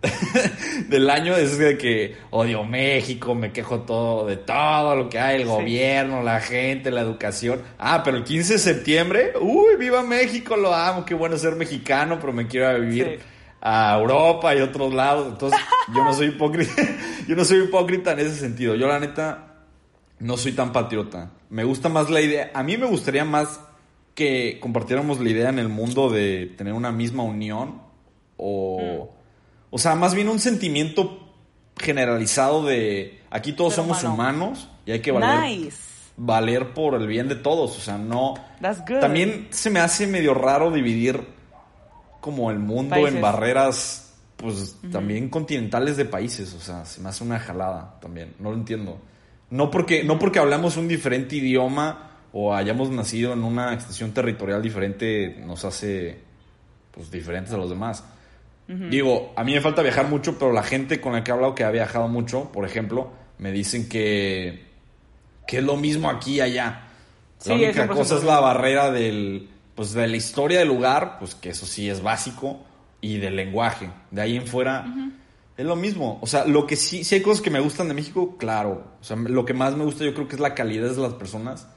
[0.88, 5.36] del año es de que odio México, me quejo todo de todo lo que hay,
[5.36, 5.48] el Sí.
[5.48, 7.62] gobierno, la gente, la educación.
[7.78, 12.18] Ah, pero el 15 de septiembre, uy, viva México, lo amo, qué bueno ser mexicano,
[12.20, 13.24] pero me quiero vivir Sí.
[13.60, 15.26] a Europa y otros lados.
[15.30, 15.58] Entonces,
[15.94, 16.72] yo no soy hipócrita,
[17.26, 18.74] yo no soy hipócrita en ese sentido.
[18.76, 19.46] Yo la neta
[20.20, 21.30] no soy tan patriota.
[21.50, 22.50] Me gusta más la idea.
[22.54, 23.60] A mí me gustaría más
[24.14, 27.82] que compartiéramos la idea en el mundo de tener una misma unión
[28.36, 29.14] o...
[29.70, 31.28] O sea, más bien un sentimiento
[31.76, 34.14] generalizado de aquí todos somos humano.
[34.14, 35.76] humanos y hay que valer, Nice.
[36.16, 37.76] valer por el bien de todos.
[37.76, 38.34] O sea, no.
[38.60, 39.00] That's good.
[39.00, 41.22] También se me hace medio raro dividir
[42.20, 46.54] como el mundo en barreras, pues también continentales de países.
[46.54, 48.34] O sea, se me hace una jalada también.
[48.38, 48.98] No lo entiendo.
[49.50, 54.62] No porque, no porque hablamos un diferente idioma o hayamos nacido en una extensión territorial
[54.62, 56.18] diferente, nos hace
[56.90, 58.04] pues diferentes a los demás.
[58.66, 61.54] Digo, a mí me falta viajar mucho, pero la gente con la que he hablado
[61.54, 64.66] que ha viajado mucho, por ejemplo, me dicen que,
[65.46, 66.82] que es lo mismo aquí y allá.
[67.38, 71.16] Sí, la única 100% cosa es la barrera del, pues, de la historia del lugar,
[71.18, 72.60] pues que eso sí es básico,
[73.00, 73.88] y del lenguaje.
[74.10, 74.84] De ahí en fuera
[75.58, 76.18] es lo mismo.
[76.22, 78.92] O sea, lo que sí, sí hay cosas que me gustan de México, claro.
[79.00, 81.14] O sea, lo que más me gusta yo creo que es la calidez de las
[81.14, 81.68] personas.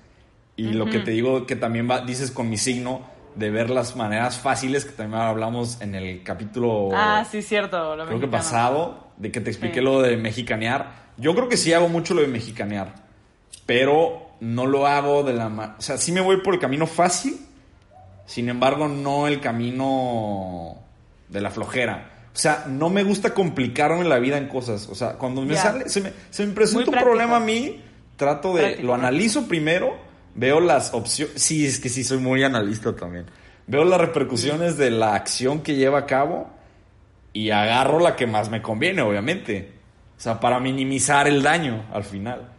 [0.56, 3.02] Y lo que te digo que también va, dices con mi signo
[3.34, 7.96] de ver las maneras fáciles que también hablamos en el capítulo Ah, sí, cierto.
[7.96, 9.86] Lo creo que pasado, de que te expliqué Sí.
[9.86, 11.12] lo de mexicanear.
[11.17, 12.94] Yo creo que sí hago mucho lo de mexicanear,
[13.65, 15.76] pero no lo hago de la...
[15.80, 17.39] O sea, sí me voy por el camino fácil,
[18.28, 20.76] sin embargo, no el camino
[21.30, 22.11] de la flojera.
[22.34, 24.88] O sea, no me gusta complicarme la vida en cosas.
[24.89, 27.82] O sea, cuando me sale, se me, se me presenta un problema a mí,
[28.15, 28.62] trato de...
[28.62, 29.98] Práctico, lo analizo primero,
[30.36, 31.41] veo las opciones...
[31.41, 33.26] Sí, es que sí, soy muy analista también.
[33.67, 36.50] Veo las repercusiones de la acción que lleva a cabo
[37.34, 39.74] y agarro la que más me conviene, obviamente.
[40.17, 42.50] O sea, para minimizar el daño al final.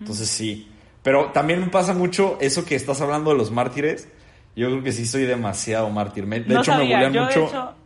[0.00, 0.68] Entonces sí.
[1.04, 4.08] Pero también me pasa mucho eso que estás hablando de los mártires.
[4.56, 6.26] Yo creo que sí soy demasiado mártir.
[6.26, 7.46] De no hecho, sabía, me bulean yo mucho.
[7.46, 7.85] hecho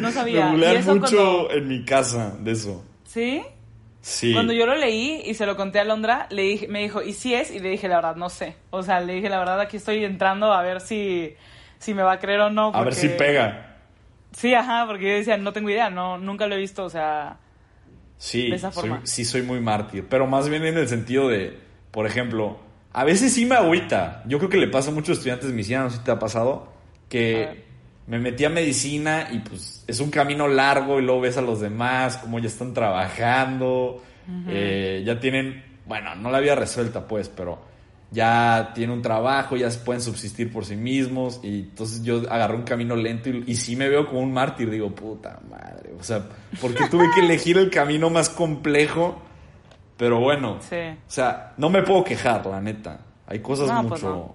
[0.00, 0.44] no sabía.
[0.46, 2.84] me y bulean eso mucho cuando, en mi casa de eso.
[3.04, 3.42] ¿Sí?
[4.00, 4.32] Sí.
[4.32, 7.12] Cuando yo lo leí y se lo conté a Londra, le dije, me dijo, ¿y
[7.12, 7.50] si es?
[7.52, 8.56] Y le dije, la verdad, no sé.
[8.70, 11.34] O sea, le dije, la verdad, aquí estoy entrando a ver si,
[11.78, 12.72] si me va a creer o no.
[12.74, 13.68] A ver si porque- pega.
[14.36, 17.36] Sí, ajá, porque yo decía, no tengo idea, no, nunca lo he visto, o sea...
[18.16, 19.06] Sí, de esa soy- forma.
[19.06, 21.58] sí soy muy mártir, pero más bien en el sentido de,
[21.90, 22.58] por ejemplo,
[22.92, 24.22] a veces sí me agüita.
[24.26, 26.72] Yo creo que le pasa a muchos estudiantes medicina, no sé si te ha pasado,
[27.08, 27.64] que.
[28.06, 31.60] Me metí a medicina y pues es un camino largo y luego ves a los
[31.60, 34.02] demás, cómo ya están trabajando,
[34.48, 37.70] eh, ya tienen, bueno, no la vida resuelta pues, pero
[38.10, 42.56] ya tienen un trabajo, ya se pueden subsistir por sí mismos y entonces yo agarré
[42.56, 46.02] un camino lento y, y sí me veo como un mártir, digo, puta madre, o
[46.02, 46.22] sea,
[46.60, 49.22] porque tuve que elegir el camino más complejo,
[49.96, 50.76] pero bueno, Sí.
[50.76, 54.34] o sea, no me puedo quejar, la neta, hay cosas No, mucho, pues no.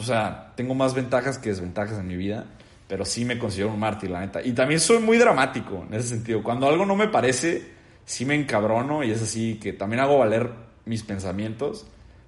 [0.00, 2.46] o sea, tengo más ventajas que desventajas en mi vida,
[2.92, 6.08] pero sí me considero un mártir, la neta, y también soy muy dramático en ese
[6.08, 7.72] sentido, cuando algo no me parece,
[8.04, 10.50] sí me encabrono y es así que también hago valer
[10.84, 11.86] mis pensamientos.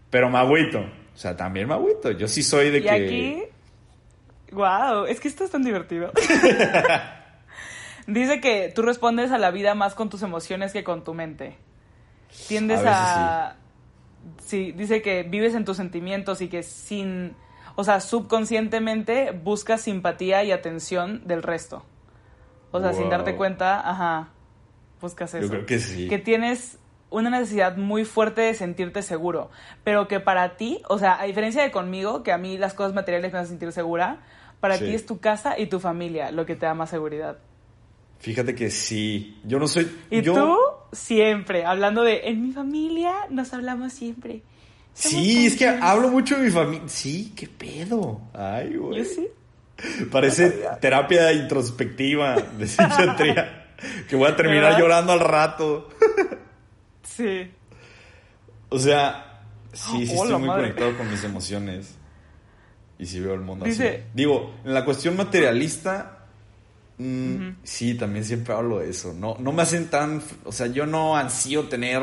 [0.08, 0.78] Pero me agüito.
[0.78, 2.12] O sea, también me agüito.
[2.12, 2.90] Yo sí soy de Y que.
[2.90, 3.42] aquí...
[4.52, 6.10] Wow, es que esto es tan divertido.
[8.06, 11.58] Dice que tú respondes a la vida más con tus emociones que con tu mente.
[12.48, 13.56] Tiendes A a...
[14.38, 17.36] Sí, dice que vives en tus sentimientos y que sin...
[17.76, 21.84] O sea, subconscientemente buscas simpatía y atención del resto.
[22.70, 23.10] O sea, sin Wow.
[23.10, 24.28] darte cuenta, ajá,
[25.00, 25.44] buscas eso.
[25.44, 26.08] Yo creo que sí.
[26.08, 26.78] Que tienes
[27.10, 29.50] una necesidad muy fuerte de sentirte seguro,
[29.84, 32.92] pero que para ti, o sea, a diferencia de conmigo, que a mí las cosas
[32.94, 34.18] materiales me hacen sentir segura,
[34.60, 34.86] para Sí.
[34.86, 37.38] ti es tu casa y tu familia lo que te da más seguridad.
[38.18, 39.38] Fíjate que sí.
[39.44, 39.90] Yo no soy.
[40.10, 40.34] Y yo...
[40.34, 40.56] tú
[40.92, 44.42] siempre, hablando de, en mi familia nos hablamos siempre.
[44.94, 45.90] Sí, es que confianza".
[45.90, 46.82] hablo mucho de mi familia.
[46.88, 48.20] Sí, qué pedo.
[48.32, 49.04] Ay, güey.
[49.04, 49.26] Sí.
[50.10, 53.66] Parece terapia introspectiva de psiquiatría.
[54.08, 54.78] que voy a terminar ¿Verdad?
[54.78, 55.88] llorando al rato.
[57.02, 57.50] Sí.
[58.68, 60.62] O sea, sí, sí Oh, estoy muy madre.
[60.62, 61.94] conectado con mis emociones.
[62.98, 64.04] Y sí veo el mundo Dice- así.
[64.14, 66.26] Digo, en la cuestión materialista,
[66.98, 69.12] mm, sí, también siempre hablo de eso.
[69.12, 70.22] No, no me hacen tan.
[70.44, 72.02] O sea, yo no ansío tener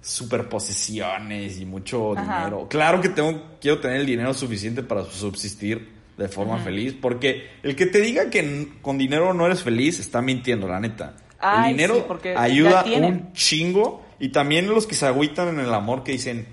[0.00, 2.44] superposiciones y mucho Ajá.
[2.44, 2.68] dinero.
[2.68, 6.94] Claro que tengo, quiero tener el dinero suficiente para subsistir de forma feliz.
[7.00, 11.16] Porque el que te diga que con dinero no eres feliz está mintiendo, la neta.
[11.38, 14.06] Ay, el dinero sí, porque ayuda un chingo.
[14.18, 16.46] Y también los que se agüitan en el amor que dicen,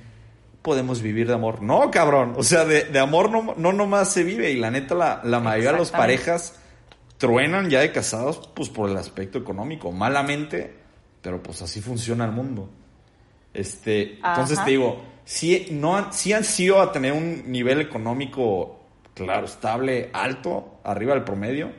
[0.62, 1.62] podemos vivir de amor.
[1.62, 2.34] No, cabrón.
[2.38, 4.52] O sea, de, de amor no, no nomás se vive.
[4.52, 6.60] Y la neta, la, la mayoría de las parejas
[7.18, 9.92] truenan ya de casados, pues por el aspecto económico.
[9.92, 10.74] Malamente,
[11.22, 12.70] pero pues así funciona el mundo.
[13.58, 18.80] Este, entonces te digo, sí, no, han- sí han sido a tener un nivel económico,
[19.16, 21.72] claro, estable, alto, arriba del promedio.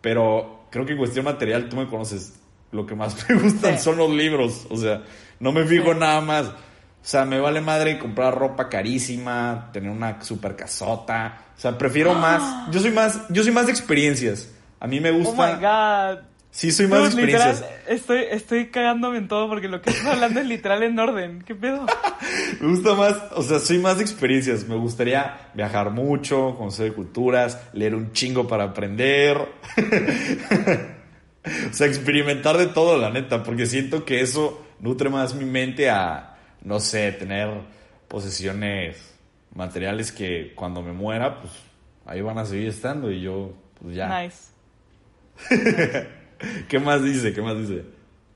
[0.00, 2.40] Pero creo que en cuestión material, tú me conoces,
[2.72, 3.84] lo que más me gustan Sí.
[3.84, 4.66] son los libros.
[4.70, 5.02] O sea,
[5.38, 5.98] no me fijo Sí.
[5.98, 6.46] nada más.
[6.46, 6.54] O
[7.02, 11.46] sea, me vale madre comprar ropa carísima, tener una super casota.
[11.56, 12.70] O sea, prefiero más.
[12.72, 14.52] Yo soy más, yo soy más de experiencias.
[14.80, 15.46] A mí me Oh gusta.
[15.56, 16.24] my god.
[16.52, 20.40] Sí, soy más de literal, estoy, estoy cagándome en todo porque lo que estás hablando
[20.40, 21.42] es literal en orden.
[21.46, 21.86] ¿Qué pedo?
[22.60, 24.66] Me gusta más, o sea, soy más de experiencias.
[24.66, 29.36] Me gustaría viajar mucho, conocer culturas, leer un chingo para aprender.
[31.70, 35.88] o sea, experimentar de todo, la neta, porque siento que eso nutre más mi mente
[35.88, 37.48] a, no sé, tener
[38.08, 39.14] posesiones
[39.54, 41.52] materiales que cuando me muera, pues
[42.06, 44.20] ahí van a seguir estando y yo, pues ya.
[44.20, 44.50] Nice.
[46.68, 47.32] ¿Qué más dice?
[47.32, 47.84] ¿Qué más dice?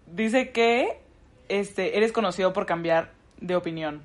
[0.06, 1.00] Dice que
[1.48, 4.02] este, eres conocido por cambiar de opinión.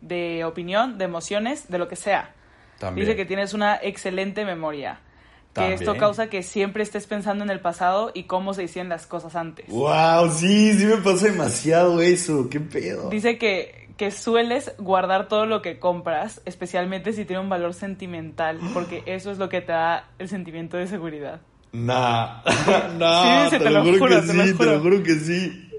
[0.00, 2.34] De opinión, de emociones, de lo que sea.
[2.78, 3.06] También.
[3.06, 5.00] Dice que tienes una excelente memoria.
[5.48, 5.80] Que También.
[5.80, 9.34] esto causa que siempre estés pensando en el pasado y cómo se hicieron las cosas
[9.34, 9.66] antes.
[9.68, 12.48] Wow, sí, sí me pasa demasiado eso.
[12.48, 13.08] ¿Qué pedo?
[13.08, 18.60] Dice que, que sueles guardar todo lo que compras, especialmente si tiene un valor sentimental,
[18.72, 21.40] porque eso es lo que te da el sentimiento de seguridad.
[21.72, 22.42] Nah,
[22.98, 25.70] nah, Sí, dice, te, lo juro, que te lo sí, te lo juro que sí.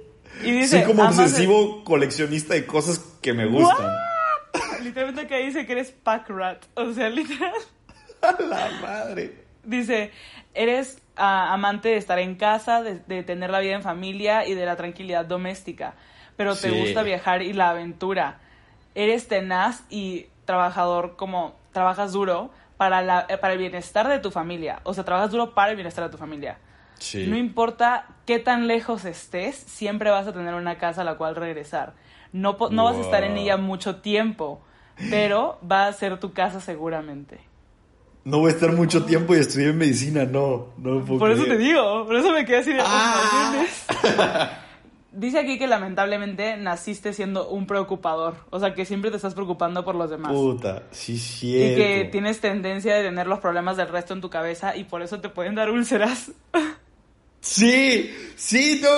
[0.43, 3.91] Y dice, Soy como amas- obsesivo coleccionista de cosas que me gustan.
[4.84, 6.63] Literalmente que dice que eres pack rat.
[6.75, 7.54] O sea, literal.
[8.21, 9.34] A la madre.
[9.63, 10.12] Dice,
[10.54, 14.54] eres ah, amante de estar en casa, de, de tener la vida en familia y
[14.54, 15.95] de la tranquilidad doméstica.
[16.38, 16.80] Pero te Sí.
[16.80, 18.39] gusta viajar y la aventura.
[18.95, 24.32] Eres tenaz y trabajador como trabajas duro para, la, eh, para el bienestar de tu
[24.32, 24.80] familia.
[24.84, 26.60] O sea, trabajas duro para el bienestar de tu familia.
[26.98, 27.28] Sí.
[27.28, 31.36] No importa qué tan lejos estés, siempre vas a tener una casa a la cual
[31.36, 31.96] regresar.
[32.32, 34.62] No, no vas a estar en ella mucho tiempo,
[35.10, 37.42] pero va a ser tu casa seguramente.
[38.24, 40.68] No voy a estar mucho tiempo y estudié medicina, no.
[40.78, 42.82] No puedo Por eso te digo, por eso me quedé así de...
[42.82, 44.63] Ah.
[45.12, 49.84] Dice aquí que lamentablemente naciste siendo un preocupador, o sea que siempre te estás preocupando
[49.84, 50.32] por los demás.
[50.32, 51.78] Puta, sí, y cierto.
[51.78, 55.19] que tienes tendencia de tener los problemas del resto en tu cabeza y por eso
[55.19, 56.32] te pueden dar úlceras.
[57.41, 58.95] Sí, sí, tengo,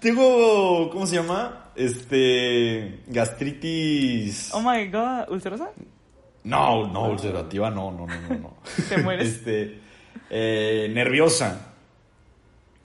[0.00, 1.70] tengo, ¿cómo se llama?
[1.76, 4.54] Este, gastritis.
[4.54, 5.70] Oh my god, ¿ulcerosa?
[6.44, 8.38] No, no, ulcerativa, no, no, no, no.
[8.38, 8.56] no.
[8.88, 9.28] ¿Te mueres?
[9.34, 9.80] Este,
[10.30, 11.73] eh, nerviosa.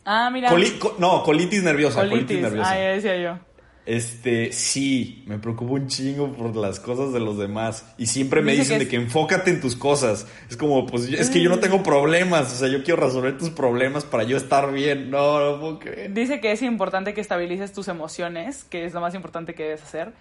[0.06, 0.50] Ah, mira.
[0.50, 2.42] Coli- co- no, colitis nerviosa, colitis, Colitis.
[2.42, 2.72] nerviosa.
[2.72, 3.40] Ah, ya decía yo.
[3.86, 7.92] Este, sí, me preocupo un chingo por las cosas de los demás.
[7.98, 10.28] Y siempre me Dice dicen que de que enfócate en tus cosas.
[10.48, 12.54] Es como, pues es que yo no tengo problemas.
[12.54, 15.10] O sea, yo quiero resolver tus problemas para yo estar bien.
[15.10, 16.14] No, no puedo creer.
[16.14, 19.82] Dice que es importante que estabilices tus emociones, que es lo más importante que debes
[19.82, 20.14] hacer.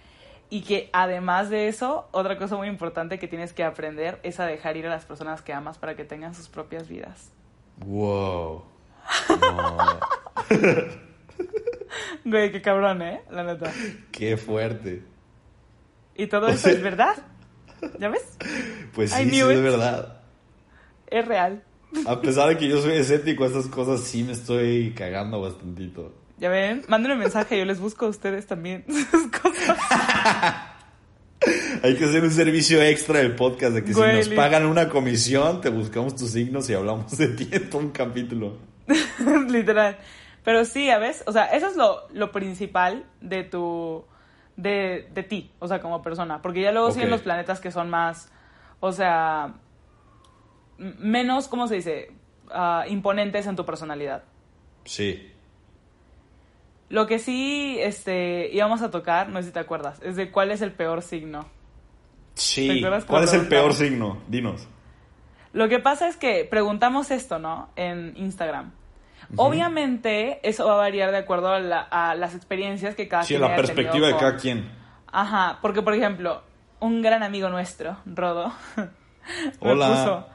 [0.48, 4.46] Y que además de eso, otra cosa muy importante que tienes que aprender es a
[4.46, 7.32] dejar ir a las personas que amas para que tengan sus propias vidas.
[7.84, 8.62] Wow.
[9.40, 9.76] No,
[12.24, 13.22] Güey, qué cabrón, ¿eh?
[13.30, 13.72] La neta.
[14.12, 15.02] qué fuerte.
[16.14, 17.14] Y todo O eso sea- es verdad.
[17.98, 18.24] ¿Ya ves?
[18.92, 20.20] Pues sí, sí, es verdad.
[21.06, 21.62] Es real.
[22.06, 26.12] A pesar de que yo soy escéptico a estas cosas, sí me estoy cagando bastantito.
[26.38, 29.78] Ya ven, mándenme un mensaje, yo les busco a ustedes también sus cosas.
[31.82, 34.88] Hay que hacer un servicio extra del podcast de que Güey, si nos pagan una
[34.88, 38.58] comisión, te buscamos tus signos y hablamos de ti en todo un capítulo.
[39.48, 39.98] Literal.
[40.44, 44.05] Pero sí, ya ves, o sea, eso es lo, lo principal de tu,
[44.57, 46.40] de, de ti, o sea, como persona.
[46.40, 47.12] Porque ya luego siguen Ok.
[47.12, 48.33] los planetas que son más,
[48.81, 49.55] o sea,
[50.79, 52.12] menos, ¿cómo se dice?
[52.51, 54.24] Ah, imponentes en tu personalidad.
[54.85, 55.33] Sí.
[56.88, 60.51] Lo que sí, este, íbamos a tocar, no sé si te acuerdas, es de cuál
[60.51, 61.42] es el peor signo.
[61.42, 62.83] ¿Te Sí.
[63.07, 64.22] ¿Cuál es el peor signo?
[64.29, 64.66] Dinos.
[65.53, 67.68] Lo que pasa es que preguntamos esto, ¿no?
[67.77, 68.72] En Instagram.
[69.36, 73.28] Obviamente, eso va a variar de acuerdo a, la- a las experiencias que cada Sí,
[73.34, 74.70] quien la haya perspectiva de con- cada quien.
[75.10, 76.42] Ajá, porque por ejemplo,
[76.80, 79.88] un gran amigo nuestro, Rodo, me Hola.
[79.88, 80.26] puso,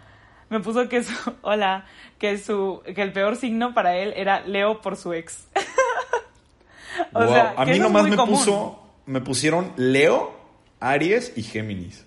[0.49, 1.86] me puso que su, hola,
[2.19, 5.47] que su, que el peor signo para él era Leo por su ex.
[7.13, 7.34] o Wow.
[7.34, 8.36] sea, a mí nomás me común.
[8.38, 10.34] puso, me pusieron Leo,
[10.79, 12.06] Aries y Géminis.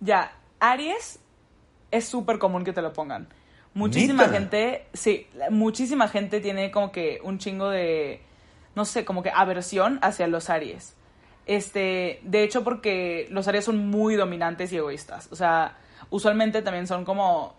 [0.00, 1.18] Ya, Aries
[1.90, 3.28] es súper común que te lo pongan.
[3.78, 8.20] Muchísima gente, sí, muchísima gente tiene como que un chingo de,
[8.74, 10.94] no sé, como que aversión hacia los Aries.
[11.46, 15.28] Este, de hecho, porque los Aries son muy dominantes y egoístas.
[15.32, 15.76] O sea,
[16.10, 17.54] usualmente también son como,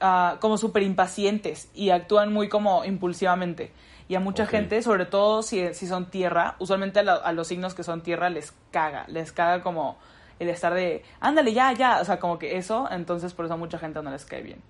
[0.00, 3.70] ah, como súper impacientes y actúan muy como impulsivamente.
[4.08, 7.48] Y a mucha gente, sobre todo si, si son tierra, usualmente a, la- a los
[7.48, 9.96] signos que son tierra les caga, les caga como
[10.38, 13.56] el estar de, ándale, ya, ya, o sea, como que eso, entonces por eso a
[13.56, 14.60] mucha gente no les cae bien.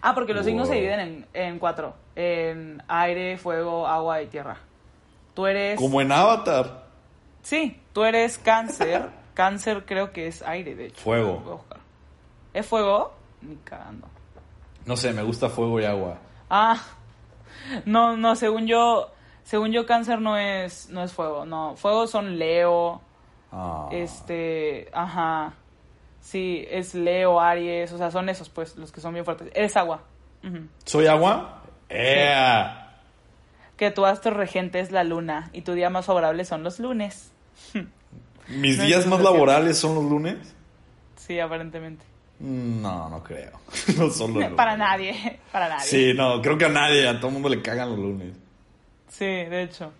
[0.00, 4.56] Ah, porque los signos se dividen en, en cuatro, en aire, fuego, agua y tierra.
[5.34, 5.78] Tú eres...
[5.78, 6.84] Como en Avatar.
[7.42, 11.00] Sí, tú eres cáncer, cáncer creo que es aire, de hecho.
[11.00, 11.64] Fuego.
[12.52, 13.12] ¿Es fuego?
[13.40, 14.06] Ni cagando.
[14.86, 16.18] No sé, me gusta fuego y agua.
[16.48, 16.80] Ah,
[17.84, 19.10] No, no, según yo,
[19.44, 21.76] según yo cáncer no es, no es fuego, no.
[21.76, 23.00] Fuego son Leo,
[23.52, 23.88] Ah.
[23.90, 25.54] este, ajá.
[26.20, 29.48] Sí, es Leo, Aries, o sea, son esos pues, los que son bien fuertes.
[29.54, 30.02] Eres agua.
[30.84, 31.62] ¿Soy agua?
[31.88, 32.98] ¡Ea!
[33.76, 37.32] Que tu astro regente es la luna y tu día más favorable son los lunes.
[38.48, 40.54] ¿Mis No, días más laborales son los lunes?
[41.16, 42.04] Sí, aparentemente.
[42.38, 43.52] No, no creo.
[43.96, 44.50] No son los lunes.
[44.52, 45.84] Para nadie, para nadie.
[45.86, 48.34] Sí, no, creo que a nadie, a todo el mundo le cagan los lunes.
[49.08, 49.92] Sí, de hecho.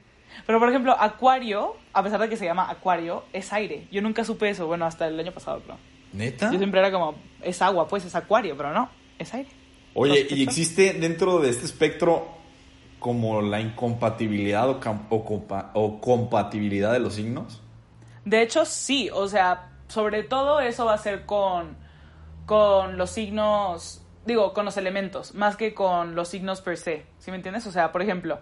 [0.47, 3.87] Pero por ejemplo, Acuario, a pesar de que se llama Acuario, es aire.
[3.91, 5.77] Yo nunca supe eso, bueno, hasta el año pasado, creo.
[6.13, 6.51] ¿Neta?
[6.53, 9.49] Yo siempre era como, es agua, pues es Acuario, pero no, es aire.
[9.95, 10.43] Oye, ¿y ¿Sospecho?
[10.43, 12.29] existe dentro de este espectro
[12.99, 14.79] como la incompatibilidad o,
[15.11, 17.61] o compa- o compatibilidad de los signos?
[18.25, 21.77] De hecho, sí, o sea, sobre todo eso va a ser con,
[22.47, 27.31] con los signos, digo, con los elementos, más que con los signos per se, ¿sí
[27.31, 27.67] me entiendes?
[27.67, 28.39] O sea, por ejemplo,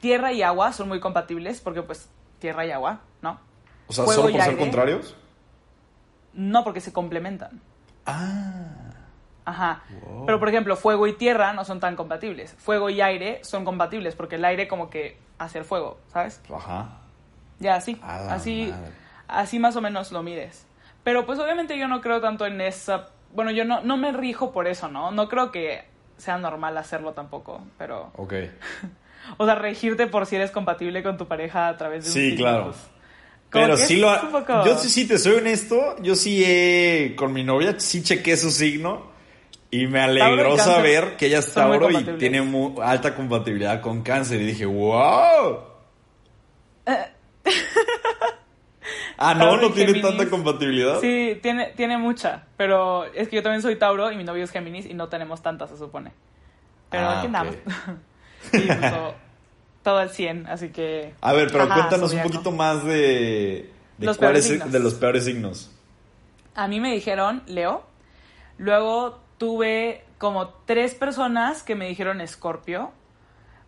[0.00, 2.08] tierra y agua son muy compatibles porque pues
[2.38, 3.38] tierra y agua, ¿no?
[3.88, 4.60] O sea, Fuego ¿solo por ser aire.
[4.62, 5.14] contrarios?
[6.38, 7.60] No porque se complementan.
[8.06, 8.66] Ah.
[9.44, 9.82] Ajá.
[10.06, 10.26] Wow.
[10.26, 12.54] Pero por ejemplo, fuego y tierra no son tan compatibles.
[12.58, 16.40] Fuego y aire son compatibles porque el aire como que hace el fuego, ¿sabes?
[16.54, 16.98] Ajá.
[17.58, 18.92] Ya así, así, madre.
[19.26, 20.66] así más o menos lo mides.
[21.02, 24.52] Pero pues obviamente yo no creo tanto en esa, bueno, yo no, no me rijo
[24.52, 25.10] por eso, ¿no?
[25.10, 25.84] No creo que
[26.18, 28.34] sea normal hacerlo tampoco, pero, Ok.
[29.38, 32.30] o sea, regirte por si eres compatible con tu pareja a través de un Sí,
[32.30, 32.64] signo, claro.
[32.66, 32.90] pues,
[33.50, 34.30] Pero sí lo...
[34.30, 37.14] poco- Yo sí, sí, te soy honesto, yo sí he...
[37.16, 39.06] Con mi novia sí chequé su signo
[39.70, 42.42] y me y alegró saber que ella es Tauro y tiene
[42.82, 44.40] alta compatibilidad con cáncer.
[44.42, 45.60] Y dije, wow.
[49.18, 50.02] ah, no, no tiene Géminis.
[50.16, 51.00] tanta compatibilidad.
[51.00, 54.50] Sí, tiene, tiene mucha, pero es que yo también soy Tauro y mi novio es
[54.50, 56.12] Géminis y no tenemos tantas, se supone.
[56.90, 57.54] Pero Ah, aquí andamos.
[57.54, 57.58] y
[58.66, 58.92] pues,
[59.88, 61.14] todo, al 100, así que...
[61.22, 64.70] A ver, pero Ajá, cuéntanos un poquito más de, de Los signos.
[64.70, 65.70] de los peores signos.
[66.54, 67.84] A mí me dijeron Leo.
[68.58, 72.92] Luego tuve como tres personas que me dijeron Escorpio.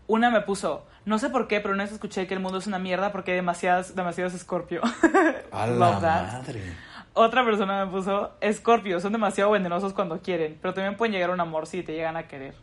[0.08, 2.66] Una me puso, no sé por qué, pero una vez escuché que el mundo es
[2.66, 4.82] una mierda porque hay demasiadas, demasiados Escorpio.
[5.52, 6.74] A la madre.
[7.14, 11.32] Otra persona me puso, Escorpio, son demasiado venenosos cuando quieren, pero también pueden llegar a
[11.32, 12.54] un amor si te llegan a querer.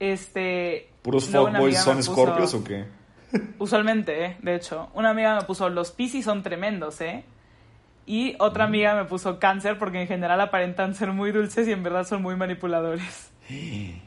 [0.00, 0.90] Este...
[1.02, 2.86] ¿Puros fuckboys son puso- escorpios o qué?
[3.58, 4.36] Usualmente, ¿eh?
[4.42, 4.90] De hecho.
[4.94, 7.24] Una amiga me puso, los Piscis son tremendos, ¿eh?
[8.06, 11.82] Y otra amiga me puso cáncer porque en general aparentan ser muy dulces y en
[11.82, 13.32] verdad son muy manipuladores.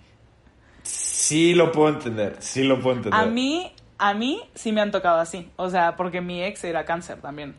[0.84, 3.20] Sí lo puedo entender, sí lo puedo entender.
[3.20, 5.52] A mí, a mí sí me han tocado así.
[5.58, 7.56] O sea, porque mi ex era cáncer también.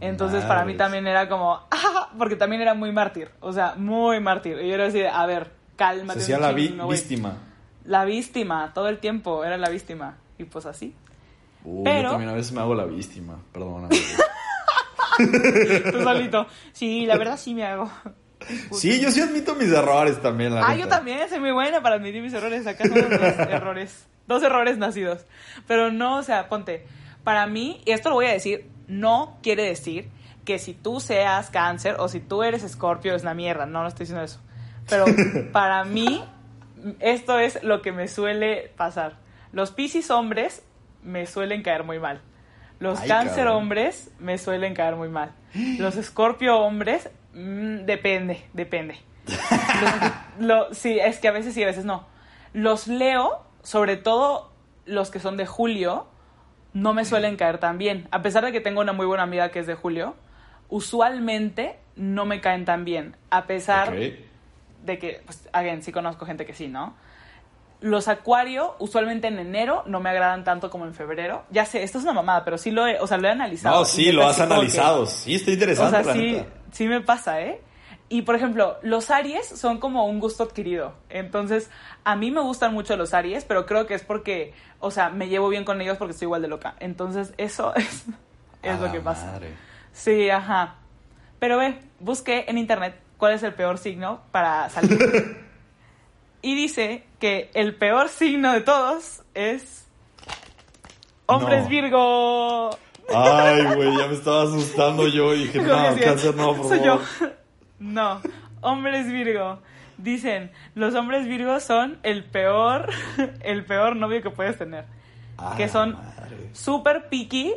[0.00, 2.10] Entonces para mí también era como, ¡ah!
[2.18, 3.30] porque también era muy mártir.
[3.40, 4.58] O sea, muy mártir.
[4.62, 6.20] Y yo era así de, a ver, cálmate.
[6.20, 6.98] Se hacía la vi- chingo, güey".
[6.98, 7.36] víctima.
[7.84, 10.16] La víctima, todo el tiempo era la víctima.
[10.38, 10.94] Y pues así.
[11.64, 13.96] Uy, Pero- yo también a veces me hago la víctima, perdóname.
[15.92, 16.46] Tú solito.
[16.72, 17.90] Sí, la verdad sí me hago.
[18.72, 20.80] sí, yo sí admito mis errores también, la Ah, neta.
[20.80, 22.66] yo también, soy muy buena para admitir mis errores.
[22.66, 23.20] Acá somos dos
[23.50, 24.06] errores.
[24.26, 25.24] Dos errores nacidos.
[25.66, 26.86] Pero no, o sea, ponte.
[27.24, 30.08] Para mí, y esto lo voy a decir, no quiere decir
[30.44, 33.66] que si tú seas cáncer o si tú eres escorpio es una mierda.
[33.66, 34.40] No, no estoy diciendo eso.
[34.88, 35.04] Pero
[35.52, 36.22] para mí,
[37.00, 39.14] esto es lo que me suele pasar.
[39.52, 40.62] Los piscis hombres
[41.02, 42.20] me suelen caer muy mal.
[42.78, 43.56] Los Ay, cáncer cabrón.
[43.62, 45.32] hombres me suelen caer muy mal.
[45.78, 48.96] Los escorpio hombres, mm, depende, depende.
[50.38, 52.06] Los- lo- sí, es que a veces sí, a veces no.
[52.52, 54.52] Los leo, sobre todo
[54.84, 56.06] los que son de julio,
[56.74, 58.06] no me suelen caer tan bien.
[58.10, 60.14] A pesar de que tengo una muy buena amiga que es de julio,
[60.68, 63.16] usualmente no me caen tan bien.
[63.30, 63.94] A pesar.
[64.86, 66.94] De que, pues, again, sí conozco gente que sí, ¿no?
[67.82, 71.44] Los acuario, usualmente en enero, no me agradan tanto como en febrero.
[71.50, 73.80] Ya sé, esto es una mamada, pero sí lo he, o sea, lo he analizado.
[73.80, 75.06] No, sí, lo has como que- analizado.
[75.06, 76.46] Sí, está o interesante, sea, la sí, neta.
[76.72, 77.60] sí me pasa, ¿eh?
[78.08, 80.94] Y por ejemplo, los Aries son como un gusto adquirido.
[81.10, 81.70] Entonces,
[82.04, 85.28] a mí me gustan mucho los Aries, pero creo que es porque, o sea, me
[85.28, 86.76] llevo bien con ellos porque estoy igual de loca.
[86.80, 88.06] Entonces, eso es,
[88.62, 89.26] es lo que pasa.
[89.32, 89.52] madre.
[89.92, 90.76] Sí, ajá.
[91.40, 95.44] Pero ve, busqué en internet cuál es el peor signo para salir.
[96.42, 99.86] y dice que el peor signo de todos es.
[101.26, 101.68] Hombres No.
[101.68, 102.70] Virgo.
[103.14, 106.98] Ay, güey, ya me estaba asustando yo y dije, no, cáncer no, por soy yo.
[106.98, 107.36] favor.
[107.78, 108.22] No,
[108.62, 109.58] hombres Virgo.
[109.98, 112.88] Dicen, los hombres Virgo son el peor,
[113.42, 114.86] el peor novio que puedes tener.
[115.58, 115.98] Que la son
[116.54, 117.54] súper picky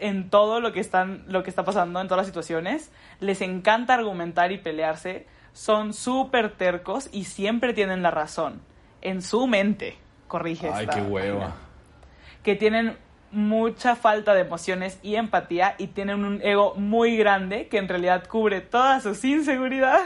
[0.00, 2.90] en todo lo que están, lo que está pasando, en todas las situaciones.
[3.20, 5.26] Les encanta argumentar y pelearse.
[5.52, 8.60] Son súper tercos y siempre tienen la razón.
[9.02, 9.96] En su mente.
[10.28, 11.38] corrige Ay, esta qué hueva.
[11.38, 11.56] página.
[12.42, 12.96] Que tienen
[13.32, 18.26] mucha falta de emociones y empatía y tienen un ego muy grande que en realidad
[18.26, 20.02] cubre todas sus inseguridades.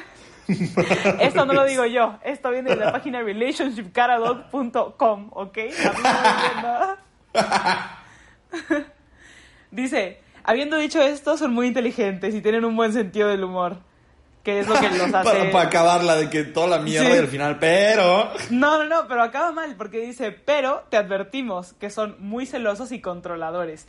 [1.21, 5.59] Esto no lo digo yo, esto viene de la página relationshipcaradog.com, ¿ok?
[5.59, 5.71] A mí
[6.03, 6.11] no me
[6.63, 6.99] nada.
[9.75, 13.79] Dice, habiendo dicho esto, son muy inteligentes y tienen un buen sentido del humor,
[14.43, 15.25] que es lo que los hace...
[15.31, 17.15] Para, para acabarla de que toda la mierda Sí.
[17.17, 18.31] y al final, pero.
[18.51, 22.93] No, no, no, pero acaba mal porque dice, pero te advertimos que son muy celosos
[22.93, 23.89] y controladores.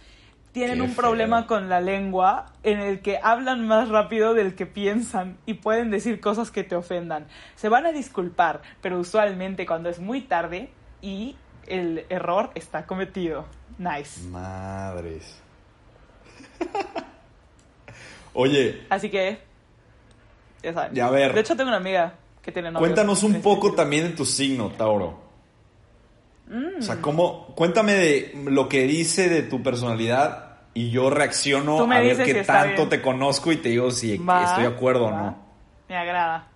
[0.53, 1.47] Tienen Qué un problema feo.
[1.47, 6.21] con la lengua en el que hablan más rápido del que piensan y pueden decir
[6.21, 7.27] cosas que te ofendan.
[7.55, 10.69] Se van a disculpar, pero usualmente cuando es muy tarde
[11.01, 11.35] y
[11.67, 13.45] el error está cometido.
[13.77, 14.21] Nice.
[14.29, 15.41] Madres.
[18.35, 19.39] Oye, Así que,
[20.61, 20.95] ya saben.
[20.95, 21.33] Y a ver.
[21.33, 22.79] De hecho, tengo una amiga que tiene novio.
[22.79, 25.23] cuéntanos un poco también de tu signo, Tauro.
[26.77, 27.47] O sea, cómo.
[27.55, 32.45] Cuéntame de lo que dice de tu personalidad y yo reacciono a ver qué si
[32.45, 35.37] tanto te conozco y te digo si Va, estoy de acuerdo o no.
[35.87, 36.47] Me agrada.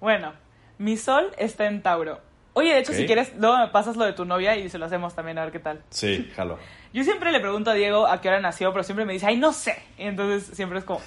[0.00, 0.34] Bueno,
[0.78, 2.20] mi sol está en Tauro.
[2.52, 4.84] Oye, de hecho, si quieres, luego me pasas lo de tu novia y se lo
[4.84, 5.82] hacemos también a ver qué tal.
[5.88, 6.58] Sí, jalo.
[6.92, 9.36] Yo siempre le pregunto a Diego a qué hora nació, pero siempre me dice, ay,
[9.38, 9.82] no sé.
[9.98, 11.00] Y entonces siempre es como...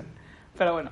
[0.58, 0.90] pero bueno.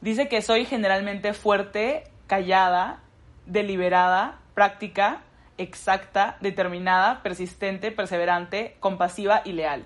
[0.00, 3.00] Dice que soy generalmente fuerte, callada,
[3.46, 5.20] deliberada, práctica,
[5.58, 9.84] exacta, determinada, persistente, perseverante, compasiva y leal.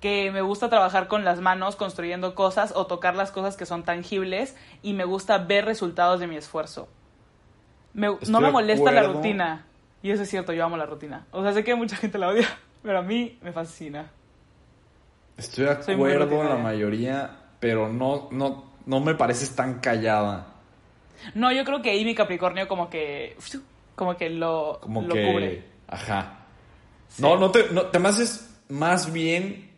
[0.00, 3.82] Que me gusta trabajar con las manos construyendo cosas o tocar las cosas que son
[3.82, 6.88] tangibles y me gusta ver resultados de mi esfuerzo.
[7.94, 9.64] Me- no me molesta la rutina.
[10.02, 11.26] Y eso es cierto, yo amo la rutina.
[11.30, 12.46] O sea, sé que mucha gente la odia,
[12.86, 14.08] pero a mí me fascina.
[15.36, 20.54] Estoy de acuerdo en la mayoría, pero no, no, no me pareces tan callada.
[21.34, 23.36] No, yo creo que ahí mi Capricornio como que...
[23.96, 25.26] Como que lo, Como lo que.
[25.26, 25.64] cubre.
[25.88, 26.46] Ajá.
[27.08, 27.22] Sí.
[27.22, 29.70] No, no te, no, te me haces más bien.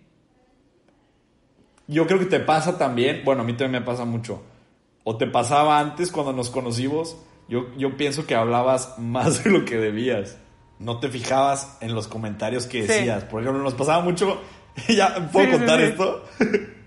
[1.86, 3.22] Yo creo que te pasa también.
[3.24, 4.42] Bueno, a mí también me pasa mucho.
[5.04, 7.16] O te pasaba antes cuando nos conocimos.
[7.48, 10.36] Yo, yo pienso que hablabas más de lo que debías.
[10.78, 12.88] No te fijabas en los comentarios que Sí.
[12.88, 13.24] decías.
[13.24, 14.40] Por ejemplo, nos pasaba mucho.
[14.88, 15.86] ya, ¿puedo Sí, contar sí.
[15.86, 16.24] esto?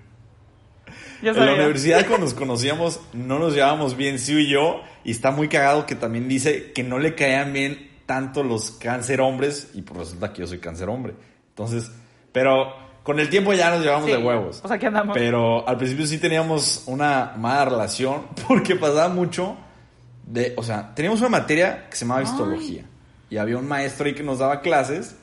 [1.24, 5.30] En la universidad cuando nos conocíamos no nos llevábamos bien, Siu y yo, y está
[5.30, 9.84] muy cagado que también dice que no le caían bien tanto los cáncer hombres, y
[9.84, 11.14] pues resulta que yo soy cáncer hombre.
[11.50, 11.92] Entonces,
[12.32, 12.74] pero
[13.04, 14.62] con el tiempo ya nos llevamos de huevos.
[14.62, 15.16] Pues aquí andamos.
[15.16, 19.56] Pero al principio sí teníamos una mala relación porque pasaba mucho
[20.26, 22.86] de, o sea, teníamos una materia que se llamaba histología
[23.32, 25.16] y había un maestro ahí que nos daba clases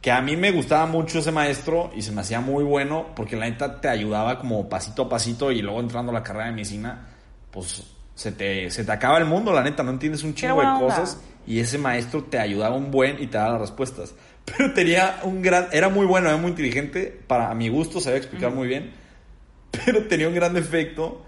[0.00, 3.36] que a mí me gustaba mucho ese maestro y se me hacía muy bueno porque
[3.36, 6.52] la neta te ayudaba como pasito a pasito y luego entrando a la carrera de
[6.52, 7.08] medicina,
[7.50, 7.82] pues
[8.14, 11.20] se te, se te acaba el mundo, la neta, no entiendes un chingo de cosas
[11.46, 14.14] y ese maestro te ayudaba un buen y te daba las respuestas.
[14.44, 18.18] Pero tenía un gran, era muy bueno, era muy inteligente, para a mi gusto sabía
[18.18, 18.92] explicar muy bien,
[19.86, 21.24] pero tenía un gran defecto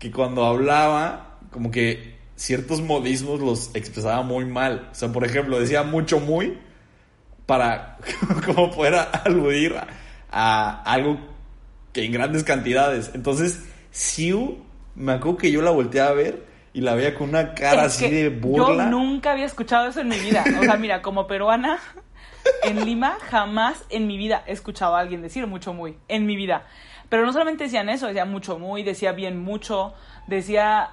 [0.00, 4.88] que cuando hablaba, como que ciertos modismos los expresaba muy mal.
[4.92, 6.58] O sea, por ejemplo, decía mucho muy
[7.46, 7.98] para
[8.46, 9.86] como poder aludir a,
[10.30, 11.18] a algo
[11.92, 13.10] que en grandes cantidades.
[13.14, 14.58] Entonces, Siu,
[14.94, 17.94] me acuerdo que yo la volteaba a ver y la veía con una cara Es
[17.94, 18.84] así de burla.
[18.84, 20.44] Yo nunca había escuchado eso en mi vida.
[20.60, 21.78] O sea, mira, como peruana,
[22.64, 25.96] en Lima jamás en mi vida he escuchado a alguien decir mucho muy.
[26.08, 26.66] En mi vida.
[27.08, 29.94] Pero no solamente decían eso, decía mucho muy, decía bien mucho,
[30.26, 30.90] decía.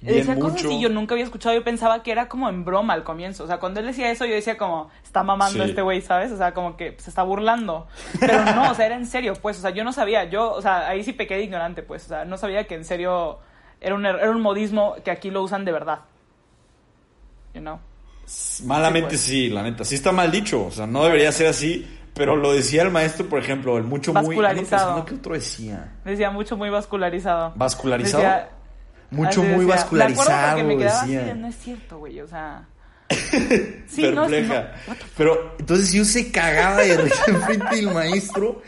[0.00, 0.68] Decía cosas mucho.
[0.68, 1.54] que yo nunca había escuchado.
[1.54, 3.44] Yo pensaba que era como en broma al comienzo.
[3.44, 5.70] O sea, cuando él decía eso, yo decía como, está mamando Sí.
[5.70, 6.32] este güey, ¿sabes?
[6.32, 7.86] O sea, como que se está burlando.
[8.20, 9.58] Pero no, o sea, era en serio, pues.
[9.58, 10.24] O sea, yo no sabía.
[10.24, 12.04] Yo, o sea, ahí sí pequé de ignorante, pues.
[12.04, 13.38] O sea, no sabía que en serio
[13.80, 16.00] era un, er- era un modismo que aquí lo usan de verdad.
[17.54, 17.78] You know?
[18.64, 19.54] Malamente Sí, sí, pues.
[19.54, 19.84] la neta.
[19.84, 20.66] Sí está mal dicho.
[20.66, 21.90] O sea, no debería ser así.
[22.14, 24.18] Pero lo decía el maestro, por ejemplo, el mucho muy.
[24.20, 24.86] ando Vascularizado.
[24.94, 25.92] pensando ¿Qué otro decía?
[26.02, 27.52] Decía mucho muy vascularizado.
[27.56, 28.22] ¿Vascularizado?
[28.22, 28.48] Decía-
[29.10, 29.74] mucho así muy decía.
[29.74, 30.26] vascularizado.
[30.26, 31.34] Me acuerdo porque me quedaba así decía.
[31.34, 32.66] de, no es cierto, güey, o sea...
[33.86, 34.72] Sí, perpleja.
[34.88, 38.62] no, Pero entonces yo se cagaba de risa enfrente del maestro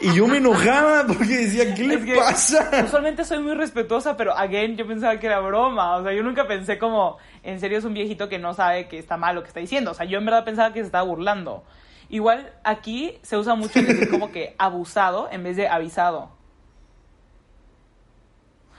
[0.00, 2.70] y yo me enojaba porque decía, ¿qué le Es que pasa?
[2.84, 5.96] Usualmente soy muy respetuosa, pero again yo pensaba que era broma.
[5.96, 8.98] O sea, yo nunca pensé como, en serio es un viejito que no sabe que
[8.98, 9.92] está mal lo que está diciendo.
[9.92, 11.62] O sea, yo en verdad pensaba que se estaba burlando.
[12.08, 16.30] Igual aquí se usa mucho decir como que abusado en vez de avisado.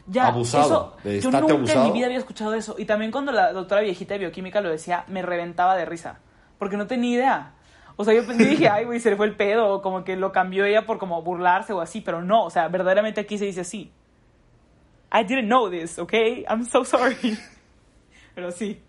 [0.07, 1.85] Ya, Abusado, eso, de yo nunca en abusado.
[1.85, 2.75] mi vida había escuchado eso.
[2.77, 6.19] Y también cuando la doctora viejita de bioquímica lo decía, me reventaba de risa.
[6.59, 7.53] Porque no tenía idea.
[7.95, 9.67] O sea, yo, dije, ay, güey, se le fue el pedo.
[9.73, 12.01] O como que lo cambió ella por como burlarse o así.
[12.01, 13.91] Pero no, o sea, verdaderamente aquí se dice así.
[15.11, 16.45] I didn't know this, okay?
[16.49, 17.37] I'm so sorry.
[18.35, 18.81] Pero sí.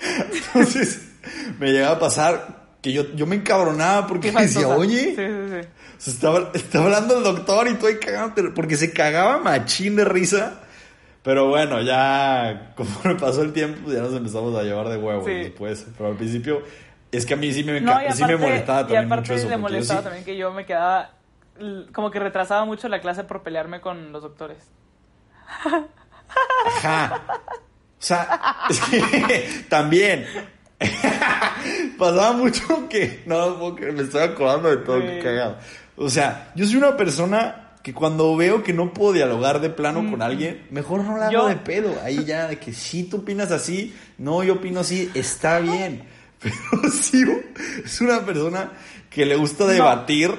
[0.00, 1.14] Entonces,
[1.58, 5.62] me llegaba a pasar que yo, yo me encabronaba porque decía, oye, Sí, sí,
[6.04, 6.10] sí.
[6.10, 10.58] estaba, estaba hablando el doctor y tú ahí cagándote, porque se cagaba machín de risa.
[11.22, 15.32] Pero bueno, ya conforme pasó el tiempo, ya nos empezamos a llevar de huevos Sí.
[15.32, 15.86] después.
[15.96, 16.62] Pero al principio,
[17.12, 19.20] es que a mí sí me, No, y sí me aparte- molestaba y también aparte
[19.30, 19.44] mucho eso.
[19.48, 21.12] le yo molestaba también que yo me quedaba
[21.92, 24.58] como que retrasaba mucho la clase por pelearme con los doctores.
[26.76, 27.22] Ajá.
[27.28, 30.26] O sea, es que también
[31.98, 35.18] pasaba mucho que no me estoy acordando de todo, Sí.
[35.22, 35.56] cagado.
[35.96, 40.08] O sea, yo soy una persona que cuando veo que no puedo dialogar de plano
[40.08, 41.94] con alguien, mejor no la hago Yo- de pedo.
[42.04, 46.04] Ahí ya, de que si tú opinas así, no, yo opino así, está bien.
[46.42, 46.56] Pero
[46.92, 47.24] sí,
[47.84, 48.70] es una persona
[49.10, 50.32] que le gusta debatir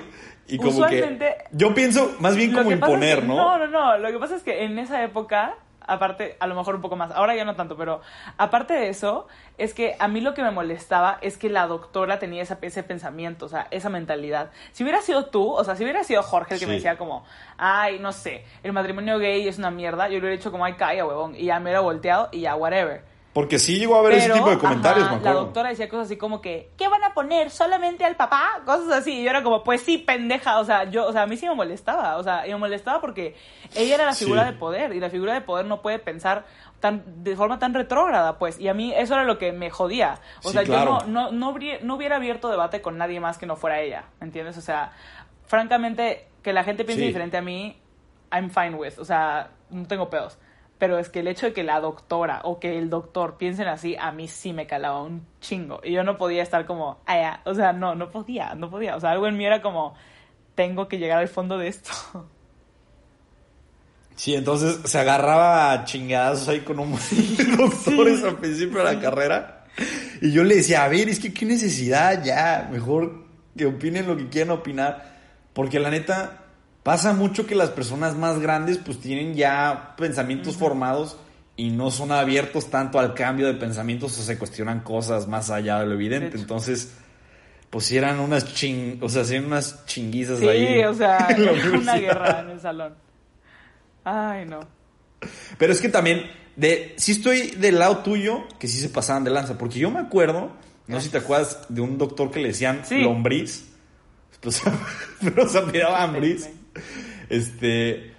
[0.48, 1.58] y como Usualmente- que...
[1.58, 3.36] Yo pienso más bien como que es imponer, que- ¿no?
[3.36, 3.98] No, no, no.
[4.00, 5.56] Lo que pasa es que en esa época,
[5.88, 8.02] aparte, a lo mejor un poco más, ahora ya no tanto, pero
[8.38, 9.28] aparte de eso,
[9.58, 12.84] es que a mí lo que me molestaba es que la doctora tenía esa, ese
[12.84, 14.52] pensamiento, o sea, esa mentalidad.
[14.72, 17.26] Si hubiera sido tú, o sea, si hubiera sido Jorge el que me decía como,
[17.58, 20.74] ay, no sé, el matrimonio gay es una mierda, yo le hubiera dicho como, ay,
[20.74, 23.13] calla, huevón, y ya me hubiera volteado y ya, whatever.
[23.34, 26.06] Porque sí llegó a haber ese tipo de comentarios, ajá, me La doctora decía cosas
[26.06, 27.50] así como que, ¿qué van a poner?
[27.50, 28.62] ¿Solamente al papá?
[28.64, 29.22] Cosas así.
[29.22, 30.60] Y yo era como, pues sí, pendeja.
[30.60, 32.18] O sea, yo, o sea, a mí sí me molestaba.
[32.18, 33.36] O sea, me molestaba porque
[33.74, 34.26] ella era la Sí.
[34.26, 34.94] figura de poder.
[34.94, 36.46] Y la figura de poder no puede pensar
[36.80, 38.60] tan, de forma tan retrógrada, pues.
[38.60, 40.20] Y a mí eso era lo que me jodía.
[40.44, 41.00] O Sí, sea, claro.
[41.00, 41.50] yo no, no,
[41.82, 44.04] no hubiera abierto debate con nadie más que no fuera ella.
[44.20, 44.58] ¿Me entiendes?
[44.60, 44.92] O sea,
[45.48, 47.08] francamente, que la gente piense Sí.
[47.08, 47.78] diferente a mí,
[48.32, 49.00] I'm fine with.
[49.00, 50.38] O sea, no tengo pedos.
[50.84, 53.96] Pero es que el hecho de que la doctora o que el doctor piensen así,
[53.98, 55.80] a mí sí me calaba un chingo.
[55.82, 57.42] Y yo no podía estar como, "Ah, ya".
[57.46, 58.98] o sea, no, no podía, no podía.
[58.98, 59.96] O sea, algo en mí era como,
[60.56, 61.92] tengo que llegar al fondo de esto.
[64.18, 66.92] Sí, entonces se agarraba a ahí con un
[67.38, 69.64] de doctores al principio de la carrera.
[70.22, 73.24] Y yo le decía, a ver, es que qué necesidad ya, mejor
[73.58, 75.14] que opinen lo que quieran opinar.
[75.54, 76.43] Porque la neta,
[76.84, 81.18] pasa mucho que las personas más grandes pues tienen ya pensamientos formados
[81.56, 85.80] y no son abiertos tanto al cambio de pensamientos o se cuestionan cosas más allá
[85.80, 86.32] de lo evidente.
[86.38, 86.42] De.
[86.42, 86.94] Entonces,
[87.70, 88.98] pues sí eran unas ching...
[89.02, 90.84] O sea, sí eran unas chinguizas Sí, ahí.
[90.84, 91.28] o sea,
[91.80, 92.96] una guerra en el salón.
[94.04, 94.60] Ay, no.
[95.58, 96.24] Pero es que también,
[96.56, 99.58] de, sí estoy del lado tuyo, que sí se pasaban de lanza.
[99.58, 100.52] Porque yo me acuerdo,
[100.88, 103.00] no sé si te acuerdas de un doctor que le decían Sí.
[103.02, 103.70] lombriz.
[104.42, 104.62] Pues,
[105.22, 106.50] pero se apellidaba Ambriz.
[107.30, 108.12] Este.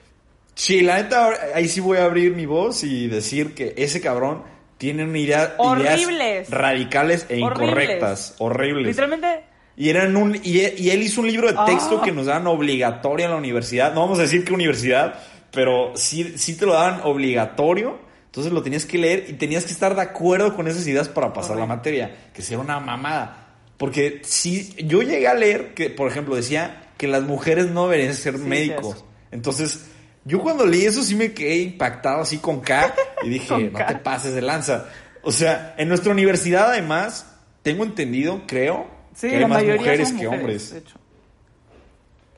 [0.54, 4.42] Sí, la neta, ahí sí voy a abrir mi voz y decir que ese cabrón
[4.78, 6.08] tiene una idea, Horribles.
[6.08, 8.36] ideas radicales e incorrectas.
[8.38, 8.86] Horribles.
[8.86, 9.40] Literalmente,
[9.76, 12.04] Y eran un y, y él hizo un libro de texto Ah.
[12.04, 13.92] que nos daban obligatorio en la universidad.
[13.94, 17.98] No vamos a decir qué universidad, pero sí, sí te lo daban obligatorio.
[18.26, 21.32] Entonces lo tenías que leer y tenías que estar de acuerdo con esas ideas para
[21.32, 22.14] pasar la materia.
[22.32, 23.54] Que sea una mamada.
[23.76, 28.14] Porque si yo llegué a leer que, por ejemplo, decía que las mujeres no deberían
[28.14, 29.04] ser Sí, médicos.
[29.30, 29.84] Entonces,
[30.24, 33.86] yo cuando leí eso sí me quedé impactado así con K y dije, no K.
[33.86, 34.86] te pases de lanza.
[35.22, 37.26] O sea, en nuestra universidad además,
[37.62, 40.72] tengo entendido, creo, sí, que hay más mujeres que mujeres, hombres.
[40.72, 40.96] de hecho.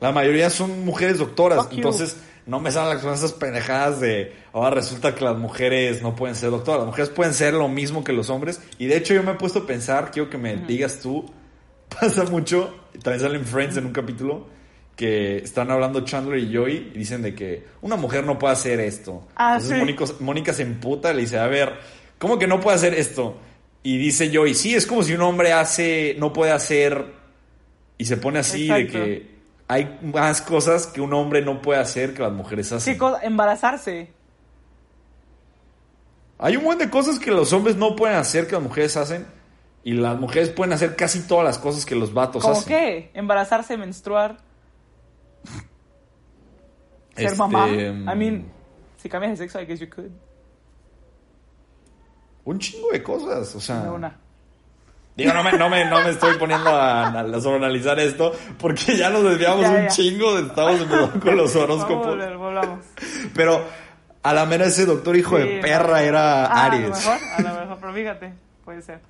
[0.01, 1.69] La mayoría son mujeres doctoras.
[1.71, 6.35] Entonces, no me salen con esas pendejadas de ahora resulta que las mujeres no pueden
[6.35, 6.81] ser doctoras.
[6.81, 8.61] Las mujeres pueden ser lo mismo que los hombres.
[8.79, 11.25] Y de hecho, yo me he puesto a pensar, quiero que me digas tú,
[12.01, 14.56] pasa mucho, también salen Friends en un capítulo,
[14.97, 18.81] que están hablando Chandler y Joey y dicen de que una mujer no puede hacer
[18.81, 19.29] esto.
[19.37, 19.79] Ah, Entonces sí.
[19.79, 21.75] Mónica, Mónica se emputa y le dice, a ver,
[22.19, 23.37] ¿cómo que no puede hacer esto?
[23.83, 27.15] Y dice Joey, sí, es como si un hombre hace, no puede hacer,
[27.99, 29.37] y se pone así de que
[29.69, 32.95] hay más cosas que un hombre no puede hacer que las mujeres hacen.
[32.95, 33.21] ¿Qué cosa?
[33.23, 34.11] Embarazarse.
[36.39, 39.27] Hay un montón de cosas que los hombres no pueden hacer que las mujeres hacen.
[39.83, 42.69] Y las mujeres pueden hacer casi todas las cosas que los vatos ¿Cómo hacen.
[42.69, 43.11] qué?
[43.15, 44.39] Embarazarse, menstruar,
[47.17, 47.69] ser Este, mamá.
[47.69, 48.47] I mean,
[48.97, 50.11] si cambias de sexo, I guess you could.
[52.45, 53.55] Un chingo de cosas.
[53.55, 53.81] O sea.
[53.83, 54.17] De una.
[55.17, 58.33] Digo, no me, no me, no me estoy poniendo a, a sobreanalizar esto.
[58.59, 59.89] Porque ya nos desviamos Ya, un ya.
[59.89, 60.35] chingo.
[60.37, 62.07] de- Estamos empezando con los horóscopos.
[62.07, 62.85] volver, volvamos.
[63.35, 63.65] Pero
[64.23, 65.97] a la mera ese doctor hijo Sí, de perra no.
[65.97, 67.07] era Ah, Aries.
[67.07, 69.01] A lo mejor, a lo mejor, pero fíjate, puede ser.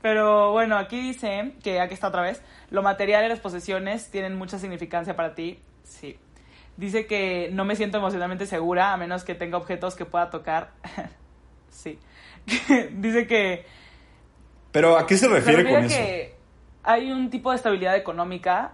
[0.00, 4.34] Pero bueno, aquí dice que aquí está otra vez, lo material y las posesiones tienen
[4.36, 5.60] mucha significancia para ti.
[5.84, 6.18] Sí.
[6.82, 10.72] Dice que no me siento emocionalmente segura a menos que tenga objetos que pueda tocar.
[11.70, 11.96] sí.
[12.94, 13.64] dice que
[14.72, 15.96] Pero ¿a qué se se refiere refiere con eso?
[15.96, 16.34] que
[16.82, 18.72] hay un tipo de estabilidad económica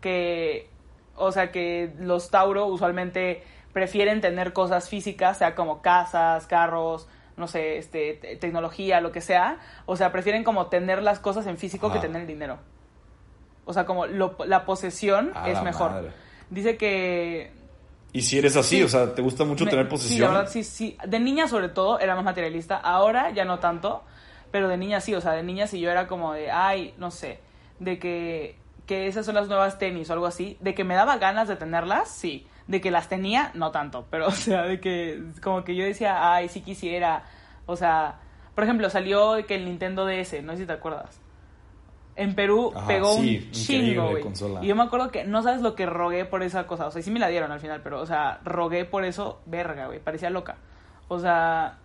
[0.00, 0.70] que,
[1.14, 3.42] o sea, que los Tauro usualmente
[3.74, 9.20] prefieren tener cosas físicas, sea como casas, carros, no sé, este, te- tecnología, lo que
[9.20, 9.58] sea.
[9.84, 12.58] O sea, prefieren como tener las cosas en físico que tener el dinero.
[13.66, 15.90] O sea, como lo- la posesión A es la mejor.
[15.90, 16.12] madre.
[16.52, 17.50] Dice que
[18.12, 18.82] Y si eres así, Sí.
[18.82, 20.20] o sea, ¿te gusta mucho me- tener Sí, posesión?
[20.32, 20.98] la verdad, sí, sí.
[21.06, 22.76] De niña, sobre todo, era más materialista.
[22.76, 24.02] Ahora ya no tanto.
[24.50, 27.10] Pero de niña sí, o sea, de niña sí yo era como de, ay, no
[27.10, 27.38] sé,
[27.78, 30.58] de que, que esas son las nuevas tenis o algo así.
[30.60, 32.46] De que me daba ganas de tenerlas, sí.
[32.66, 34.04] De que las tenía, no tanto.
[34.10, 37.22] Pero, o sea, de que como que yo decía, ay, sí quisiera.
[37.64, 38.16] O sea,
[38.54, 41.18] por ejemplo, salió que el Nintendo DS, no sé si te acuerdas.
[42.14, 44.24] En Perú Ajá, pegó sí, un chingo, güey.
[44.62, 46.86] Y yo me acuerdo que no sabes lo que rogué por esa cosa.
[46.86, 49.86] O sea, sí me la dieron al final, pero, o sea, rogué por eso, verga,
[49.86, 49.98] güey.
[49.98, 50.56] Parecía loca.
[51.08, 51.78] O sea,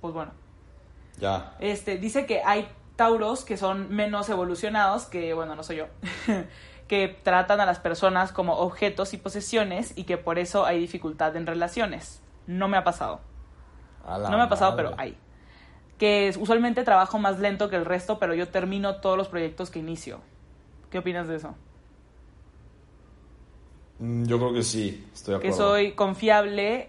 [0.00, 0.32] pues bueno.
[1.18, 1.54] Ya.
[1.60, 5.86] Este, dice que hay tauros que son menos evolucionados, que, bueno, no soy yo,
[6.88, 11.36] que tratan a las personas como objetos y posesiones y que por eso hay dificultad
[11.36, 12.20] en relaciones.
[12.46, 13.20] No me ha pasado.
[14.06, 14.84] No me ha pasado, madre.
[14.84, 15.16] pero hay.
[16.00, 19.78] Que usualmente trabajo más lento que el resto, pero yo termino todos los proyectos que
[19.80, 20.20] inicio.
[20.90, 21.54] ¿Qué opinas de eso?
[23.98, 25.68] Mm, Yo creo que sí, estoy de Que acuerdo.
[25.72, 26.88] soy confiable,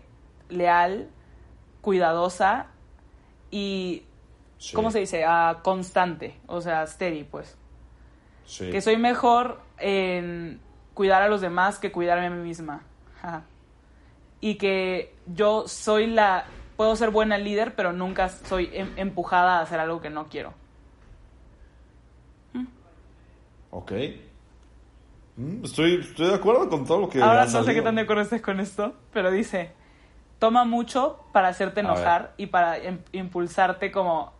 [0.50, 1.10] leal,
[1.82, 2.68] cuidadosa
[3.50, 4.04] y,
[4.58, 5.26] Sí, ¿cómo se dice?
[5.26, 7.58] Ah, constante, o sea, steady, pues.
[8.46, 8.70] Sí.
[8.70, 10.60] Que soy mejor en
[10.94, 12.84] cuidar a los demás que cuidarme a mí misma.
[13.18, 13.44] Ajá.
[14.40, 16.46] Y que yo soy la...
[16.82, 20.52] Puedo ser buena líder, pero nunca soy em- empujada a hacer algo que no quiero.
[23.70, 23.92] Ok.
[25.38, 28.02] Mm, Estoy, estoy de acuerdo con todo lo que Ahora no sé qué tan de
[28.02, 29.74] acuerdo estés con esto, pero dice,
[30.40, 34.34] toma mucho para hacerte enojar y para im- impulsarte como,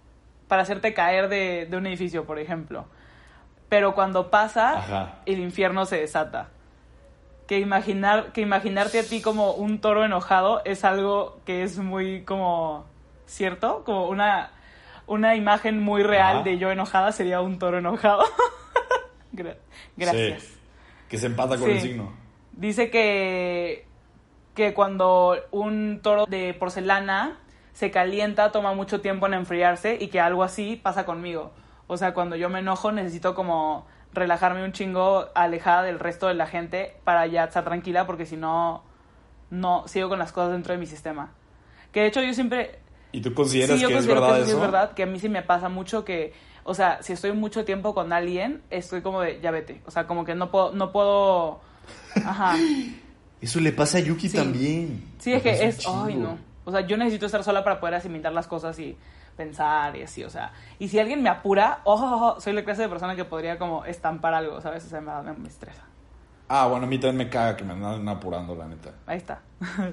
[0.48, 2.86] para hacerte caer de, de un edificio, por ejemplo.
[3.70, 5.20] Pero cuando pasa, Ajá.
[5.28, 6.50] el infierno se desata.
[7.52, 12.24] Que, imaginar, que imaginarte a ti como un toro enojado es algo que es muy
[12.24, 12.86] como
[13.26, 14.52] cierto, como una,
[15.06, 16.44] una imagen muy real Ajá.
[16.44, 18.24] de yo enojada sería un toro enojado.
[19.34, 19.58] Gra-
[19.98, 20.44] Gracias.
[20.44, 20.58] Sí.
[21.10, 21.72] Que se empata con Sí.
[21.74, 22.14] el signo.
[22.54, 23.86] Dice que,
[24.56, 27.38] que cuando un toro de porcelana
[27.74, 31.52] se calienta toma mucho tiempo en enfriarse y que algo así pasa conmigo.
[31.88, 36.34] O sea, cuando yo me enojo necesito como relajarme un chingo alejada del resto de
[36.34, 38.84] la gente para ya estar tranquila porque si no,
[39.50, 41.32] no sigo con las cosas dentro de mi sistema.
[41.92, 42.80] Que de hecho yo siempre,
[43.12, 45.06] ¿Y tú consideras sí, yo que es verdad que eso sí es verdad, que a
[45.06, 46.34] mí sí me pasa mucho que,
[46.64, 49.82] o sea, si estoy mucho tiempo con alguien, estoy como de, ya vete.
[49.86, 51.60] O sea, como que no puedo, no puedo,
[52.26, 52.56] ajá.
[53.42, 54.38] Eso le pasa a Yuki Sí.
[54.38, 55.04] también.
[55.20, 56.38] Sí, es que es, ay, no.
[56.64, 58.96] O sea, yo necesito estar sola para poder asimilar las cosas y
[59.36, 60.52] pensar y así, o sea.
[60.80, 63.86] Y si alguien me apura, ojo, ojo, soy la clase de persona que podría como
[63.86, 64.86] estampar algo, ¿sabes?
[64.86, 65.84] O sea, me, me, me estresa.
[66.48, 68.92] Ah, bueno, a mí también me caga que me andan apurando, la neta.
[69.06, 69.42] Ahí está.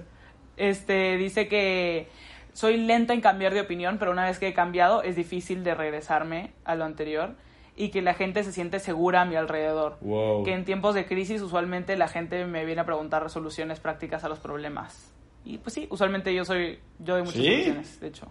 [0.58, 2.08] Este, dice que
[2.52, 5.76] soy lenta en cambiar de opinión, pero una vez que he cambiado es difícil de
[5.76, 7.36] regresarme a lo anterior
[7.76, 9.98] y que la gente se siente segura a mi alrededor.
[10.00, 10.42] Wow.
[10.42, 14.28] Que en tiempos de crisis usualmente la gente me viene a preguntar soluciones prácticas a
[14.28, 15.14] los problemas.
[15.44, 17.50] Y pues sí, usualmente yo soy, yo doy muchas ¿Sí?
[17.52, 18.28] soluciones, de hecho.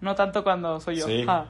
[0.00, 1.06] No tanto cuando soy yo.
[1.06, 1.24] Sí.
[1.24, 1.46] Ja.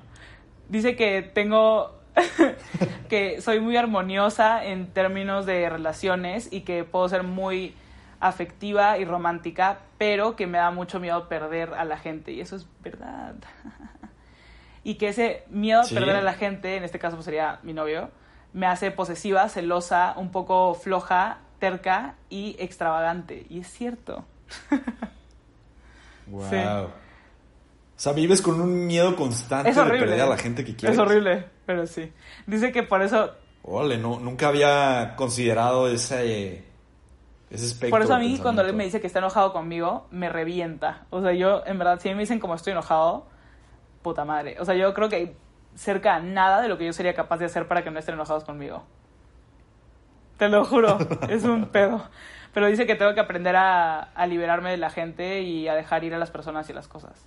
[0.68, 1.94] Dice que tengo,
[3.08, 7.74] que soy muy armoniosa en términos de relaciones y que puedo ser muy
[8.20, 12.32] afectiva y romántica, pero que me da mucho miedo perder a la gente.
[12.32, 13.34] Y eso es verdad.
[14.84, 15.94] y que ese miedo a Sí.
[15.94, 18.10] perder a la gente, en este caso pues, sería mi novio,
[18.52, 23.46] me hace posesiva, celosa, un poco floja, terca y extravagante.
[23.50, 24.24] Y es cierto.
[26.26, 26.48] Wow.
[26.48, 26.56] Sí.
[27.96, 30.96] O sea, vives con un miedo constante de perder a la gente que quieres.
[30.96, 32.12] Es horrible, pero sí.
[32.46, 33.30] Dice que por eso,
[33.66, 36.64] Órale, no, nunca había considerado ese,
[37.50, 37.90] ese espectro.
[37.90, 41.06] por eso a mí cuando él me dice que está enojado conmigo, me revienta.
[41.08, 43.26] O sea, yo, en verdad, si a mí me dicen como estoy enojado,
[44.02, 44.56] puta madre.
[44.60, 45.36] O sea, yo creo que hay
[45.74, 48.16] cerca a nada de lo que yo sería capaz de hacer para que no estén
[48.16, 48.84] enojados conmigo.
[50.36, 50.98] Te lo juro,
[51.30, 52.02] es un pedo.
[52.52, 56.04] Pero dice que tengo que aprender a, a liberarme de la gente y a dejar
[56.04, 57.26] ir a las personas y las cosas.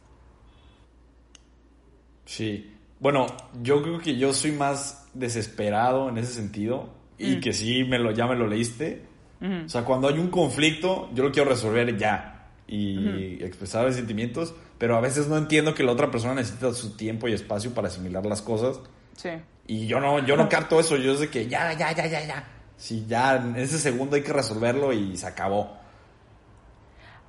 [2.27, 2.73] Sí.
[2.99, 3.25] Bueno,
[3.63, 7.39] yo creo que yo soy más desesperado en ese sentido y Mm.
[7.41, 9.03] que sí me lo, ya me lo leíste.
[9.41, 9.65] Ujú.
[9.65, 14.53] O sea, cuando hay un conflicto, yo lo quiero resolver ya y expresar mis sentimientos,
[14.77, 17.87] pero a veces no entiendo que la otra persona necesita su tiempo y espacio para
[17.87, 18.79] asimilar las cosas
[19.15, 19.29] Sí.
[19.67, 22.43] y yo no, yo no carto eso, yo sé que ya, ya, ya, ya, ya.
[22.75, 25.77] Sí, ya en ese segundo hay que resolverlo y se acabó.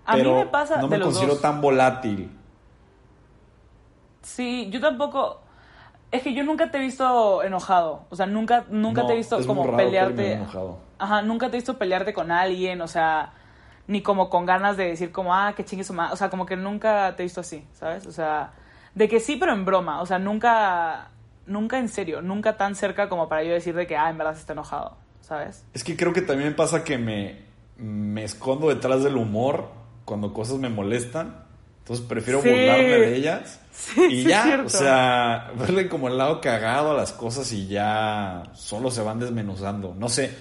[0.07, 1.43] A pero mí me pasa no de me los considero dos.
[1.43, 2.31] tan volátil.
[4.29, 5.41] Sí, yo tampoco.
[6.11, 8.05] Es que yo nunca te he visto enojado.
[8.11, 10.33] O sea, nunca, nunca No, te he visto como raro pelearte.
[10.35, 10.79] enojado.
[10.99, 12.81] Ajá, nunca te he visto pelearte con alguien.
[12.83, 13.33] O sea,
[13.87, 15.95] ni como con ganas de decir como, ah, qué chingue su.
[15.99, 18.07] O sea, como que nunca te he visto así, ¿sabes?
[18.07, 18.53] O sea,
[18.95, 20.01] de que sí, pero en broma.
[20.03, 21.09] O sea, nunca,
[21.47, 24.35] nunca en serio, nunca tan cerca como para yo decir de que, ah, en verdad
[24.35, 25.64] se está enojado, ¿sabes?
[25.72, 27.43] Es que creo que también pasa que me,
[27.76, 29.68] me escondo detrás del humor
[30.05, 31.48] cuando cosas me molestan.
[31.89, 32.51] Entonces prefiero Sí.
[32.51, 33.61] burlarme de ellas.
[33.72, 37.66] Sí, y sí, ya, o sea, verle como el lado cagado a las cosas y
[37.66, 39.95] ya solo se van desmenuzando.
[39.95, 40.34] No sé.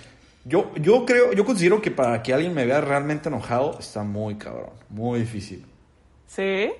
[0.43, 4.35] Yo, yo creo, yo considero que para que alguien me vea realmente enojado está muy
[4.35, 5.65] cabrón, muy difícil.
[6.25, 6.71] Sí.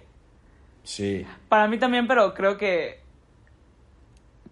[0.84, 1.26] Sí.
[1.48, 3.00] Para mí también, pero creo que.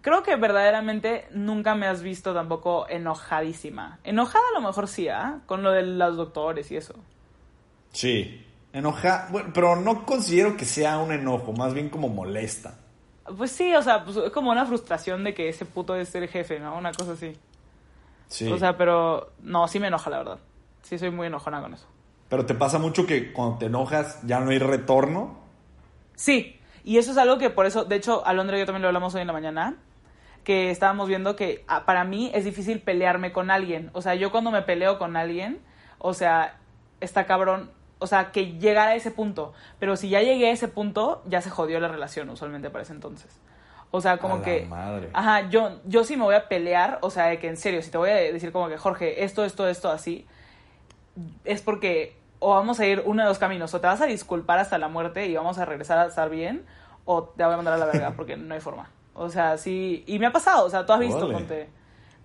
[0.00, 3.98] Creo que verdaderamente nunca me has visto tampoco enojadísima.
[4.04, 5.40] Enojada a lo mejor sí, ¿ah?
[5.44, 6.94] Con lo de los doctores y eso.
[7.92, 8.45] Sí.
[8.76, 12.74] Enoja, bueno, pero no considero que sea un enojo, más bien como molesta.
[13.38, 16.28] Pues sí, o sea, pues es como una frustración de que ese puto es el
[16.28, 16.76] jefe, ¿no?
[16.76, 17.32] Una cosa así.
[18.28, 18.52] Sí.
[18.52, 20.38] O sea, pero no, sí me enoja, la verdad.
[20.82, 21.86] Sí, soy muy enojona con eso.
[22.28, 25.38] pero te pasa mucho que cuando te enojas ya no hay retorno.
[26.14, 28.88] Sí, y eso es algo que por eso, de hecho, Alondra y yo también lo
[28.88, 29.76] hablamos hoy en la mañana,
[30.44, 33.88] que estábamos viendo que ah, para mí es difícil pelearme con alguien.
[33.94, 35.60] O sea, yo cuando me peleo con alguien,
[35.96, 36.58] o sea,
[37.00, 39.52] está cabrón, o sea, que llegar a ese punto.
[39.78, 42.92] Pero si ya llegué a ese punto, ya se jodió la relación usualmente para ese
[42.92, 43.38] entonces.
[43.90, 44.66] O sea, como A la que...
[44.66, 45.10] madre.
[45.12, 47.90] Ajá, yo, yo sí me voy a pelear, o sea, de que en serio, si
[47.90, 50.26] te voy a decir como que, Jorge, esto, esto, esto, así,
[51.44, 54.58] es porque o vamos a ir uno de dos caminos, o te vas a disculpar
[54.58, 56.64] hasta la muerte y vamos a regresar a estar bien,
[57.04, 58.90] o te voy a mandar a la verga porque no hay forma.
[59.14, 61.68] O sea, sí, y me ha pasado, o sea, tú has visto, ponte,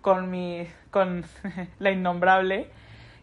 [0.02, 1.24] con mi, con
[1.80, 2.70] la innombrable,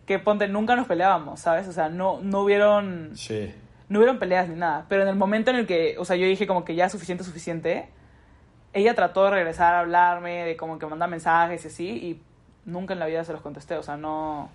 [0.08, 1.68] que ponte, nunca nos peleábamos, ¿sabes?
[1.68, 3.54] O sea, no, no hubieron, Sí.
[3.90, 6.26] no hubieron peleas ni nada, pero en el momento en el que, o sea, yo
[6.26, 7.90] dije como que ya suficiente, suficiente,
[8.72, 12.22] ella trató de regresar a hablarme, de como que mandar mensajes y así, y
[12.64, 14.48] nunca en la vida se los contesté, o sea, no,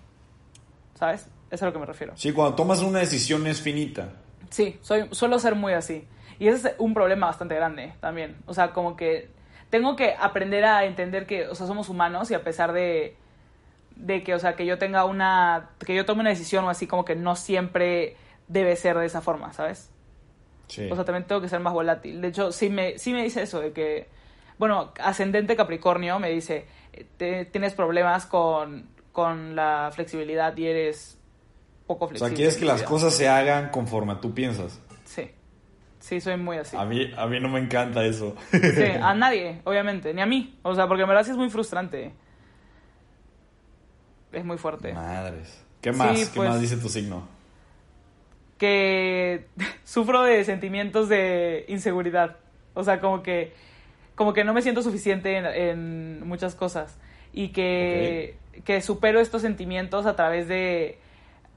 [0.94, 1.22] ¿sabes?
[1.22, 2.12] Eso es a lo que me refiero.
[2.16, 4.08] Sí, cuando tomas una decisión es finita.
[4.50, 6.04] Sí, soy, suelo ser muy así.
[6.40, 8.36] Y ese es un problema bastante grande también.
[8.46, 9.28] O sea, como que
[9.70, 13.16] tengo que aprender a entender que, o sea, somos humanos y a pesar de,
[13.96, 16.86] de que, o sea, que yo tenga una, que yo tome una decisión o así,
[16.86, 18.16] como que no siempre
[18.48, 19.90] debe ser de esa forma, ¿sabes?
[20.68, 20.88] Sí.
[20.90, 22.20] O sea, también tengo que ser más volátil.
[22.20, 24.08] De hecho, sí me, sí me dice eso, de que,
[24.58, 26.66] bueno, ascendente Capricornio me dice,
[27.16, 31.18] te- tienes problemas con, con la flexibilidad y eres
[31.86, 32.28] poco o flexible.
[32.30, 34.80] sea, quieres que las cosas se hagan conforme tú piensas.
[35.04, 35.30] Sí,
[36.00, 36.76] sí, soy muy así.
[36.76, 38.34] A mí, a mí no me encanta eso.
[38.50, 40.58] Sí, a nadie, obviamente, ni a mí.
[40.62, 42.12] O sea, porque en verdad sí es muy frustrante.
[44.34, 44.92] Es muy fuerte.
[44.92, 45.64] Madres.
[45.80, 46.18] ¿Qué más?
[46.18, 47.26] Sí, ¿Qué pues- más dice tu signo?
[48.58, 49.46] Que
[49.84, 52.36] sufro de sentimientos de inseguridad.
[52.74, 53.52] O sea, como que,
[54.14, 56.98] como que no me siento suficiente en, en muchas cosas.
[57.32, 60.98] Y que, que supero estos sentimientos a través de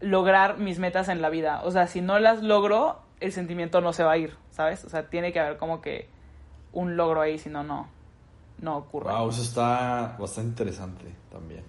[0.01, 1.61] lograr mis metas en la vida.
[1.63, 4.83] O sea, si no las logro, el sentimiento no se va a ir, ¿sabes?
[4.85, 6.07] O sea, tiene que haber como que
[6.73, 7.87] un logro ahí, si no, no,
[8.59, 9.11] no ocurre.
[9.11, 11.63] Wow, eso está bastante interesante también.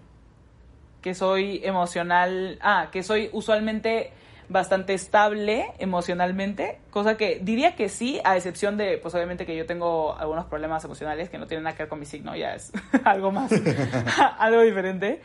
[1.01, 4.13] Que soy emocional, ah, que soy usualmente
[4.49, 9.67] bastante estable emocionalmente, cosa que diría que sí, a excepción de, pues obviamente que yo
[9.67, 12.73] tengo algunos problemas emocionales que no tienen nada que ver con mi signo, ya es
[13.05, 13.53] algo más,
[14.39, 15.21] algo diferente,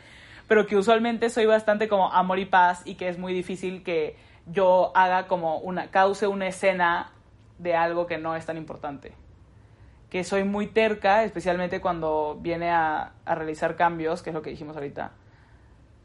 [0.46, 4.16] pero que usualmente soy bastante como amor y paz y que es muy difícil que
[4.46, 7.12] yo haga como una, cause una escena
[7.58, 9.12] de algo que no es tan importante.
[10.10, 14.50] Que soy muy terca, especialmente cuando viene a, a realizar cambios, que es lo que
[14.50, 15.12] dijimos ahorita,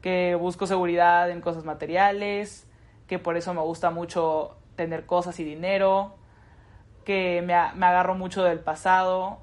[0.00, 2.66] que busco seguridad en cosas materiales,
[3.06, 6.14] que por eso me gusta mucho tener cosas y dinero,
[7.04, 9.38] que me, me agarro mucho del pasado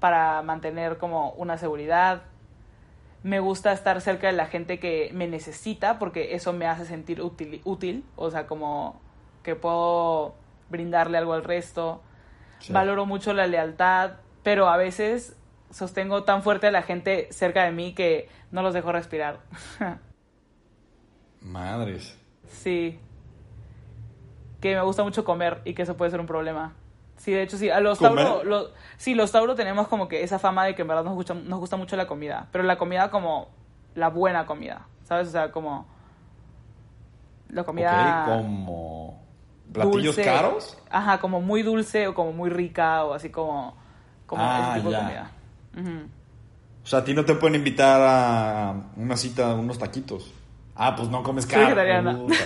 [0.00, 2.22] para mantener como una seguridad.
[3.22, 7.22] Me gusta estar cerca de la gente que me necesita porque eso me hace sentir
[7.22, 9.00] útil, útil o sea, como
[9.44, 10.34] que puedo
[10.70, 12.02] brindarle algo al resto.
[12.58, 12.72] Sí.
[12.72, 15.36] Valoro mucho la lealtad, pero a veces
[15.72, 19.40] sostengo tan fuerte a la gente cerca de mí que no los dejo respirar.
[21.40, 22.16] Madres.
[22.46, 22.98] sí.
[24.60, 26.72] Que me gusta mucho comer y que eso puede ser un problema.
[27.16, 27.68] Sí, de hecho sí.
[27.68, 27.98] A los.
[27.98, 31.14] Tauro, lo- sí, los Tauro tenemos como que esa fama de que en verdad nos
[31.14, 32.46] gusta, nos gusta mucho la comida.
[32.52, 33.48] Pero la comida como
[33.96, 35.26] la buena comida, ¿sabes?
[35.26, 35.86] O sea, como
[37.48, 38.24] la comida...
[38.28, 39.20] Ok, como
[39.72, 40.22] platillos dulce.
[40.24, 40.78] caros.
[40.90, 43.74] Ajá, como muy dulce o como muy rica o así como,
[44.26, 44.98] como Ah, ese tipo ya.
[44.98, 45.30] de comida.
[45.76, 50.32] O sea, a ti no te pueden invitar a una cita, unos taquitos.
[50.74, 51.64] Ah, pues no comes carne.
[51.66, 52.16] vegetariana.
[52.16, 52.36] Puta.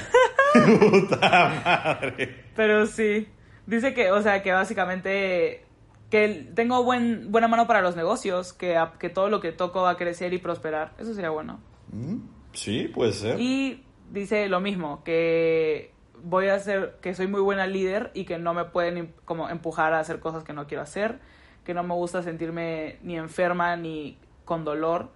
[0.81, 2.45] Puta madre.
[2.55, 3.29] Pero sí,
[3.67, 5.65] dice que, o sea, que básicamente
[6.11, 9.83] que tengo buen, buena mano para los negocios, que, a- que todo lo que toco
[9.83, 10.93] va a crecer y prosperar.
[10.99, 11.59] Eso sería bueno.
[11.93, 12.17] Mm,
[12.53, 13.39] Sí, puede ser.
[13.41, 18.39] Y dice lo mismo, que voy a hacer, que soy muy buena líder y que
[18.39, 21.19] no me pueden como empujar a hacer cosas que no quiero hacer,
[21.67, 25.11] que no me gusta sentirme ni enferma ni con dolor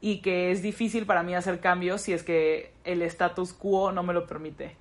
[0.00, 4.02] y que es difícil para mí hacer cambios si es que el status quo no
[4.02, 4.76] me lo permite.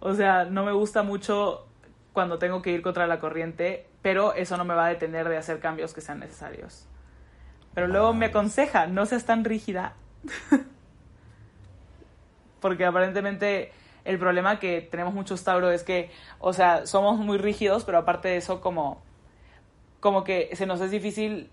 [0.00, 1.66] O sea, no me gusta mucho
[2.12, 5.36] cuando tengo que ir contra la corriente, pero eso no me va a detener de
[5.36, 6.86] hacer cambios que sean necesarios.
[7.74, 9.94] Pero luego me aconseja, no seas tan rígida.
[12.60, 13.72] Porque aparentemente
[14.04, 18.28] el problema que tenemos muchos Tauro es que, o sea, somos muy rígidos, pero aparte
[18.28, 19.02] de eso, como,
[20.04, 21.48] como que se nos es difícil.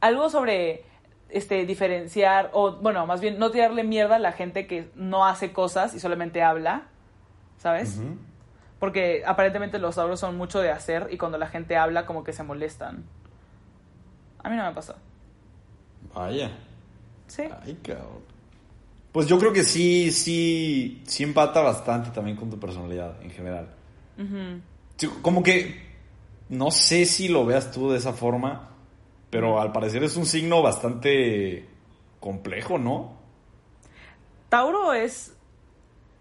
[0.00, 0.84] Algo sobre
[1.28, 5.52] este, diferenciar, o bueno, más bien no tirarle mierda a la gente que no hace
[5.52, 6.84] cosas y solamente habla,
[7.58, 8.00] ¿sabes?
[8.80, 12.32] Porque aparentemente los Tauros son mucho de hacer y cuando la gente habla como que
[12.32, 13.04] se molestan.
[14.42, 14.96] A mí no me pasa.
[16.14, 16.50] Vaya.
[17.26, 17.42] Sí.
[17.62, 18.24] Ay, cabrón.
[19.12, 23.68] Pues yo creo que sí, sí, sí empata bastante también con tu personalidad en general.
[25.20, 25.85] como que
[26.48, 28.70] no sé si lo veas tú de esa forma,
[29.30, 31.68] pero al parecer es un signo bastante
[32.20, 33.16] complejo, ¿no?
[34.48, 35.36] Tauro es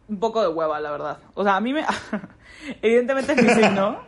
[0.08, 1.20] un poco de hueva, la verdad.
[1.34, 1.86] O sea, a mí me...
[2.82, 4.00] Evidentemente es mi signo.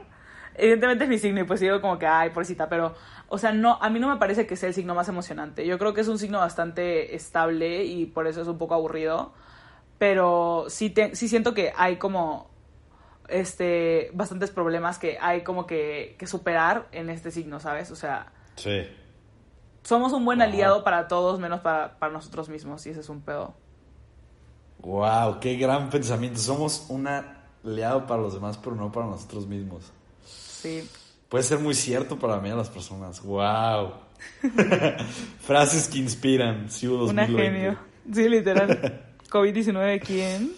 [0.56, 2.96] Evidentemente es mi signo y pues digo como que, ay, pobrecita, pero
[3.30, 5.66] o sea, no, a mí no me parece que sea el signo más emocionante.
[5.68, 9.34] Yo creo que es un signo bastante estable y por eso es un poco aburrido.
[9.98, 12.50] Pero sí, sí siento que hay como
[13.28, 17.92] este bastantes problemas que hay como que, que superar en este signo, ¿sabes?
[17.92, 18.32] O sea.
[18.56, 18.88] Sí.
[19.84, 23.22] Somos un buen aliado para todos, menos para, para nosotros mismos, y ese es un
[23.22, 23.56] pedo.
[24.80, 26.40] Wow, qué gran pensamiento.
[26.40, 29.92] Somos un aliado para los demás, pero no para nosotros mismos.
[30.26, 30.88] Sí.
[31.30, 33.22] Puede ser muy cierto para mí a las personas.
[33.22, 33.94] ¡Wow!
[35.40, 36.68] Frases que inspiran.
[36.84, 37.78] Una genio.
[38.14, 39.04] Sí, literal.
[39.30, 40.52] COVID-19, ¿quién?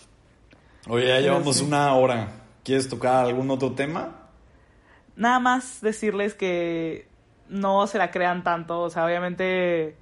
[0.88, 2.39] Oye, ya llevamos una hora.
[2.64, 4.30] ¿Quieres tocar algún otro tema?
[5.16, 7.08] Nada más decirles que
[7.48, 8.82] no se la crean tanto.
[8.82, 9.96] O sea, obviamente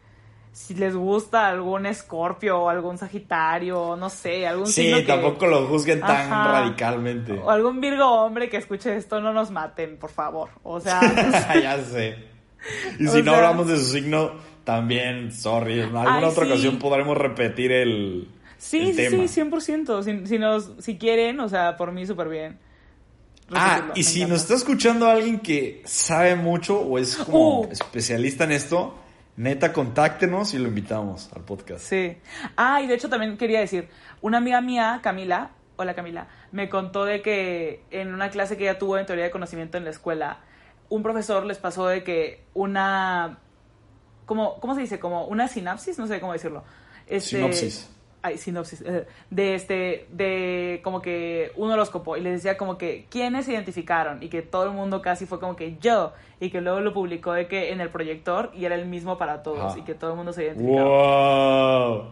[0.58, 6.00] si les gusta algún escorpio o algún sagitario, no sé, algún Sí, tampoco lo juzguen
[6.00, 7.34] tan radicalmente.
[7.34, 10.50] O algún virgo hombre que escuche esto, no nos maten, por favor.
[10.64, 11.00] O sea...
[11.62, 12.18] ya sé.
[13.00, 14.32] Y si no hablamos de su signo,
[14.64, 18.28] también, sorry, en alguna otra ocasión podremos repetir el
[18.58, 20.04] Sí, sí, sí, 100%.
[20.04, 22.60] Si, si, nos, si quieren, o sea, por mí súper bien.
[23.52, 27.72] Ah, y si nos está escuchando alguien que sabe mucho o es como uh.
[27.72, 29.00] especialista en esto
[29.38, 31.86] Neta, contáctenos y lo invitamos al podcast.
[31.86, 32.18] Sí.
[32.56, 33.88] Ah, y de hecho también quería decir,
[34.22, 38.80] una amiga mía, Camila, hola Camila, me contó de que en una clase que ella
[38.80, 40.40] tuvo en teoría de conocimiento en la escuela,
[40.90, 43.38] un profesor les pasó de que una,
[44.26, 45.00] como, ¿cómo se dice?
[45.00, 46.64] Como una sinapsis, no sé cómo decirlo.
[47.06, 47.92] Este, Sinopsis
[48.28, 53.06] ay, sinopsis, eh, de este, de como que un horóscopo y les decía como que
[53.10, 56.62] quiénes se identificaron y que todo el mundo casi fue como que yo y que
[56.62, 59.82] luego lo publicó de que en el proyector y era el mismo para todos y
[59.82, 61.88] que todo el mundo se identificaba.
[61.88, 62.04] Wow.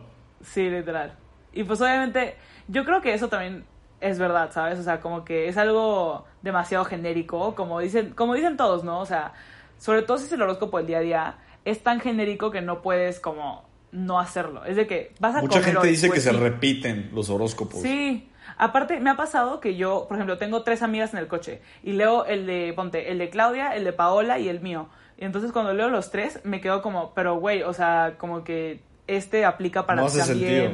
[0.41, 1.13] Sí, literal.
[1.53, 2.35] Y pues obviamente
[2.67, 3.65] yo creo que eso también
[4.01, 4.79] es verdad, ¿sabes?
[4.79, 8.99] O sea, como que es algo demasiado genérico, como dicen, como dicen todos, ¿no?
[8.99, 9.33] O sea,
[9.77, 12.81] sobre todo si es el horóscopo del día a día, es tan genérico que no
[12.81, 13.63] puedes como
[13.95, 14.65] no hacerlo.
[14.65, 17.81] Es de que vas a Mucha gente dice que se repiten los horóscopos.
[17.81, 18.29] Sí.
[18.57, 21.93] Aparte, me ha pasado que yo, por ejemplo, tengo tres amigas en el coche y
[21.93, 24.87] leo el de, ponte, el de Claudia, el de Paola y el mío.
[25.17, 28.81] Y entonces cuando leo los tres, me quedo como, pero güey, o sea, como que
[29.07, 30.71] este aplica para no hace Sentido.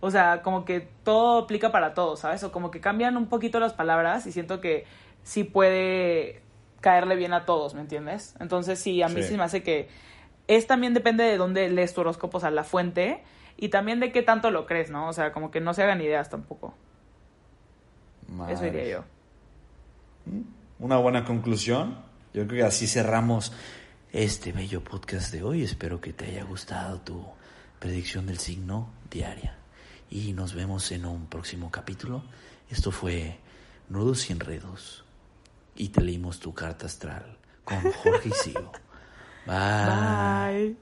[0.00, 2.42] O sea, como que todo aplica para todos, ¿sabes?
[2.42, 4.84] O como que cambian un poquito las palabras y siento que
[5.22, 6.42] sí puede
[6.80, 8.34] caerle bien a todos, ¿me entiendes?
[8.40, 9.88] Entonces sí, a mí sí me hace que
[10.48, 13.22] es también depende de dónde lees tu horóscopo, o sea, la fuente,
[13.56, 15.08] y también de qué tanto lo crees, ¿no?
[15.08, 16.74] O sea, como que no se hagan ideas tampoco.
[18.48, 19.04] Eso diría yo.
[20.26, 20.42] Mm,
[20.80, 21.98] una buena conclusión.
[22.32, 23.52] Yo creo que así cerramos
[24.12, 25.62] este bello podcast de hoy.
[25.62, 27.24] Espero que te haya gustado tu
[27.78, 29.56] predicción del signo diaria.
[30.10, 32.22] Y nos vemos en un próximo capítulo.
[32.70, 33.38] Esto fue
[33.88, 35.04] Nudos y Enredos.
[35.76, 38.54] Y te leímos tu carta astral con Jorge y.
[39.44, 40.74] 拜